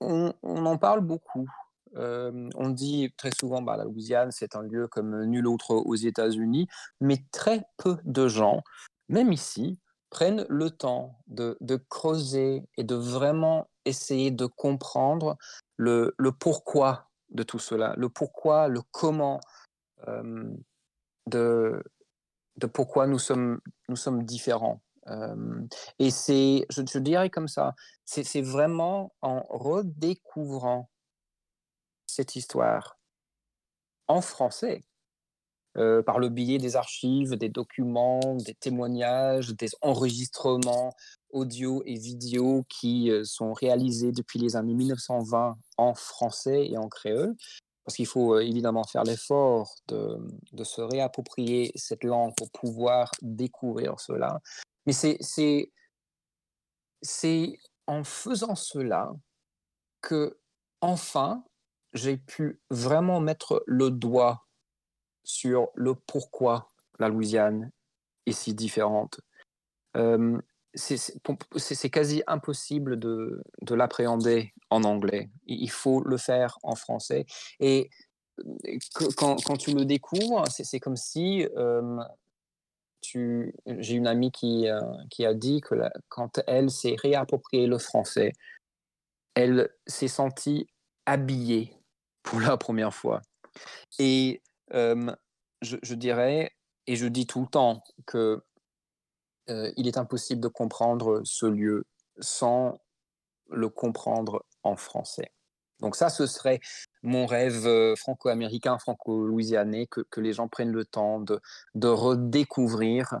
On, 0.00 0.32
en 0.42 0.78
parle 0.78 1.00
beaucoup. 1.00 1.48
On 1.96 2.70
dit 2.70 3.12
très 3.16 3.30
souvent 3.38 3.62
bah, 3.62 3.76
la 3.76 3.84
Louisiane, 3.84 4.30
c'est 4.32 4.56
un 4.56 4.62
lieu 4.62 4.88
comme 4.88 5.24
nul 5.24 5.46
autre 5.46 5.74
aux 5.74 5.94
États-Unis, 5.94 6.68
mais 7.00 7.24
très 7.30 7.64
peu 7.76 7.96
de 8.04 8.28
gens, 8.28 8.62
même 9.08 9.32
ici, 9.32 9.78
prennent 10.10 10.46
le 10.48 10.70
temps 10.70 11.18
de, 11.26 11.56
creuser 11.88 12.62
et 12.76 12.84
de 12.84 12.94
vraiment 12.94 13.68
essayer 13.84 14.30
de 14.30 14.46
comprendre 14.46 15.36
le, 15.76 16.14
pourquoi 16.38 17.10
de 17.30 17.42
tout 17.42 17.58
cela, 17.58 17.94
le 17.96 18.08
pourquoi, 18.08 18.68
le 18.68 18.80
comment, 18.92 19.40
de, 21.26 21.82
pourquoi 22.72 23.06
nous 23.06 23.18
sommes, 23.18 23.60
différents. 24.22 24.80
Et 25.98 26.10
c'est, 26.10 26.64
je, 26.70 26.82
je, 26.88 26.98
dirais 26.98 27.28
comme 27.28 27.48
ça, 27.48 27.74
c'est 28.04 28.40
vraiment 28.40 29.12
en 29.20 29.42
redécouvrant 29.50 30.88
cette 32.14 32.36
histoire 32.36 32.96
en 34.06 34.20
français, 34.20 34.82
euh, 35.76 36.02
par 36.02 36.20
le 36.20 36.28
biais 36.28 36.58
des 36.58 36.76
archives, 36.76 37.34
des 37.36 37.48
documents, 37.48 38.36
des 38.36 38.54
témoignages, 38.54 39.54
des 39.56 39.70
enregistrements 39.82 40.92
audio 41.30 41.82
et 41.84 41.98
vidéo 41.98 42.64
qui 42.68 43.10
euh, 43.10 43.24
sont 43.24 43.52
réalisés 43.52 44.12
depuis 44.12 44.38
les 44.38 44.54
années 44.54 44.74
1920 44.74 45.56
en 45.78 45.94
français 45.94 46.68
et 46.68 46.78
en 46.78 46.88
créole. 46.88 47.34
Parce 47.84 47.96
qu'il 47.96 48.06
faut 48.06 48.36
euh, 48.36 48.40
évidemment 48.40 48.84
faire 48.84 49.02
l'effort 49.02 49.74
de, 49.88 50.16
de, 50.52 50.62
se 50.62 50.80
réapproprier 50.80 51.72
cette 51.74 52.04
langue 52.04 52.34
pour 52.36 52.50
pouvoir 52.52 53.10
découvrir 53.20 53.98
cela. 53.98 54.40
Mais 54.86 54.92
c'est 54.92 55.18
en 57.88 58.04
faisant 58.04 58.54
cela 58.54 59.10
que, 60.00 60.38
enfin, 60.80 61.42
j'ai 61.94 62.16
pu 62.16 62.60
vraiment 62.70 63.20
mettre 63.20 63.62
le 63.66 63.90
doigt 63.90 64.46
sur 65.22 65.68
le 65.74 65.94
pourquoi 65.94 66.72
la 66.98 67.08
Louisiane 67.08 67.70
est 68.26 68.32
si 68.32 68.54
différente. 68.54 69.20
Euh, 69.96 70.38
c'est 70.74 71.90
quasi 71.90 72.22
impossible 72.26 72.98
de, 72.98 73.42
de 73.62 73.74
l'appréhender 73.74 74.52
en 74.70 74.82
anglais. 74.82 75.30
Il 75.46 75.70
faut 75.70 76.02
le 76.02 76.16
faire 76.16 76.58
en 76.64 76.74
français. 76.74 77.26
Et 77.60 77.90
quand, 79.16 79.36
quand 79.44 79.56
tu 79.56 79.72
le 79.72 79.84
découvres, 79.84 80.44
c'est 80.48 80.80
comme 80.80 80.96
si 80.96 81.46
euh, 81.56 82.02
j'ai 83.12 83.94
une 83.94 84.06
amie 84.06 84.32
euh, 84.42 84.80
qui 85.10 85.24
a 85.24 85.34
dit 85.34 85.60
que 85.60 85.76
quand 86.08 86.40
elle 86.46 86.70
s'est 86.70 86.96
réappropriée 86.98 87.66
le 87.68 87.78
français, 87.78 88.32
elle 89.34 89.70
s'est 89.86 90.08
sentie 90.08 90.66
habillée 91.06 91.76
pour 92.24 92.40
la 92.40 92.56
première 92.56 92.92
fois. 92.92 93.22
Et 94.00 94.42
je, 94.72 95.94
dirais, 95.94 96.50
et 96.88 96.96
je 96.96 97.06
dis 97.06 97.26
tout 97.28 97.42
le 97.42 97.46
temps, 97.46 97.84
que 98.06 98.42
il 99.48 99.86
est 99.86 99.98
impossible 99.98 100.40
de 100.40 100.48
comprendre 100.48 101.20
ce 101.24 101.46
lieu 101.46 101.84
sans 102.18 102.78
le 103.50 103.68
comprendre 103.68 104.44
en 104.62 104.74
français. 104.74 105.30
Donc 105.80 105.96
ça, 105.96 106.08
ce 106.08 106.26
serait 106.26 106.60
mon 107.02 107.26
rêve 107.26 107.94
franco-américain, 107.96 108.78
franco-louisianais, 108.78 109.86
que, 109.86 110.20
les 110.20 110.32
gens 110.32 110.48
prennent 110.48 110.72
le 110.72 110.86
temps 110.86 111.20
de, 111.20 111.40
de 111.74 111.88
redécouvrir 111.88 113.20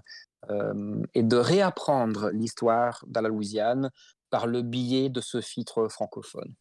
et 1.14 1.22
de 1.22 1.36
réapprendre 1.36 2.30
l'histoire 2.30 3.04
de 3.06 3.20
la 3.20 3.28
Louisiane 3.28 3.90
par 4.30 4.46
le 4.46 4.62
biais 4.62 5.10
de 5.10 5.20
ce 5.20 5.40
filtre 5.40 5.88
francophone. 5.88 6.54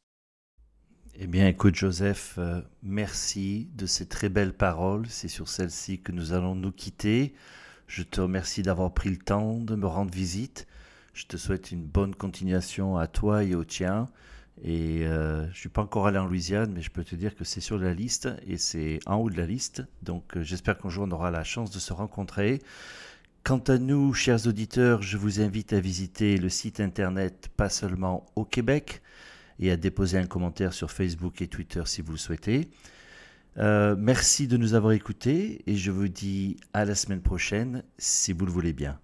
Eh 1.15 1.27
bien, 1.27 1.47
écoute, 1.47 1.75
Joseph, 1.75 2.35
euh, 2.39 2.61
merci 2.81 3.69
de 3.75 3.85
ces 3.85 4.07
très 4.07 4.29
belles 4.29 4.53
paroles. 4.53 5.05
C'est 5.09 5.27
sur 5.27 5.47
celles-ci 5.47 5.99
que 5.99 6.11
nous 6.11 6.33
allons 6.33 6.55
nous 6.55 6.71
quitter. 6.71 7.35
Je 7.85 8.01
te 8.01 8.19
remercie 8.19 8.63
d'avoir 8.63 8.91
pris 8.95 9.11
le 9.11 9.17
temps 9.17 9.59
de 9.59 9.75
me 9.75 9.85
rendre 9.85 10.11
visite. 10.11 10.65
Je 11.13 11.25
te 11.27 11.37
souhaite 11.37 11.69
une 11.71 11.85
bonne 11.85 12.15
continuation 12.15 12.97
à 12.97 13.05
toi 13.05 13.43
et 13.43 13.53
au 13.53 13.63
tien. 13.63 14.09
Et 14.63 15.05
euh, 15.05 15.43
je 15.43 15.49
ne 15.49 15.53
suis 15.53 15.69
pas 15.69 15.83
encore 15.83 16.07
allé 16.07 16.17
en 16.17 16.25
Louisiane, 16.25 16.71
mais 16.73 16.81
je 16.81 16.89
peux 16.89 17.03
te 17.03 17.15
dire 17.15 17.35
que 17.35 17.43
c'est 17.43 17.61
sur 17.61 17.77
la 17.77 17.93
liste 17.93 18.29
et 18.47 18.57
c'est 18.57 18.99
en 19.05 19.17
haut 19.17 19.29
de 19.29 19.37
la 19.37 19.45
liste. 19.45 19.83
Donc, 20.01 20.35
euh, 20.35 20.41
j'espère 20.41 20.79
qu'un 20.79 20.89
jour 20.89 21.05
on 21.07 21.11
aura 21.11 21.29
la 21.29 21.43
chance 21.43 21.69
de 21.69 21.77
se 21.77 21.93
rencontrer. 21.93 22.59
Quant 23.43 23.61
à 23.67 23.77
nous, 23.77 24.15
chers 24.15 24.47
auditeurs, 24.47 25.03
je 25.03 25.17
vous 25.17 25.41
invite 25.41 25.73
à 25.73 25.79
visiter 25.79 26.37
le 26.37 26.49
site 26.49 26.79
internet 26.79 27.49
Pas 27.55 27.69
seulement 27.69 28.25
au 28.35 28.45
Québec 28.45 29.03
et 29.63 29.71
à 29.71 29.77
déposer 29.77 30.17
un 30.17 30.25
commentaire 30.25 30.73
sur 30.73 30.91
Facebook 30.91 31.41
et 31.41 31.47
Twitter 31.47 31.83
si 31.85 32.01
vous 32.01 32.11
le 32.11 32.17
souhaitez. 32.17 32.69
Euh, 33.57 33.95
merci 33.97 34.47
de 34.47 34.57
nous 34.57 34.73
avoir 34.73 34.91
écoutés 34.91 35.61
et 35.67 35.75
je 35.75 35.89
vous 35.89 36.09
dis 36.09 36.57
à 36.73 36.85
la 36.85 36.95
semaine 36.95 37.21
prochaine 37.21 37.83
si 37.97 38.33
vous 38.33 38.45
le 38.45 38.51
voulez 38.51 38.73
bien. 38.73 38.99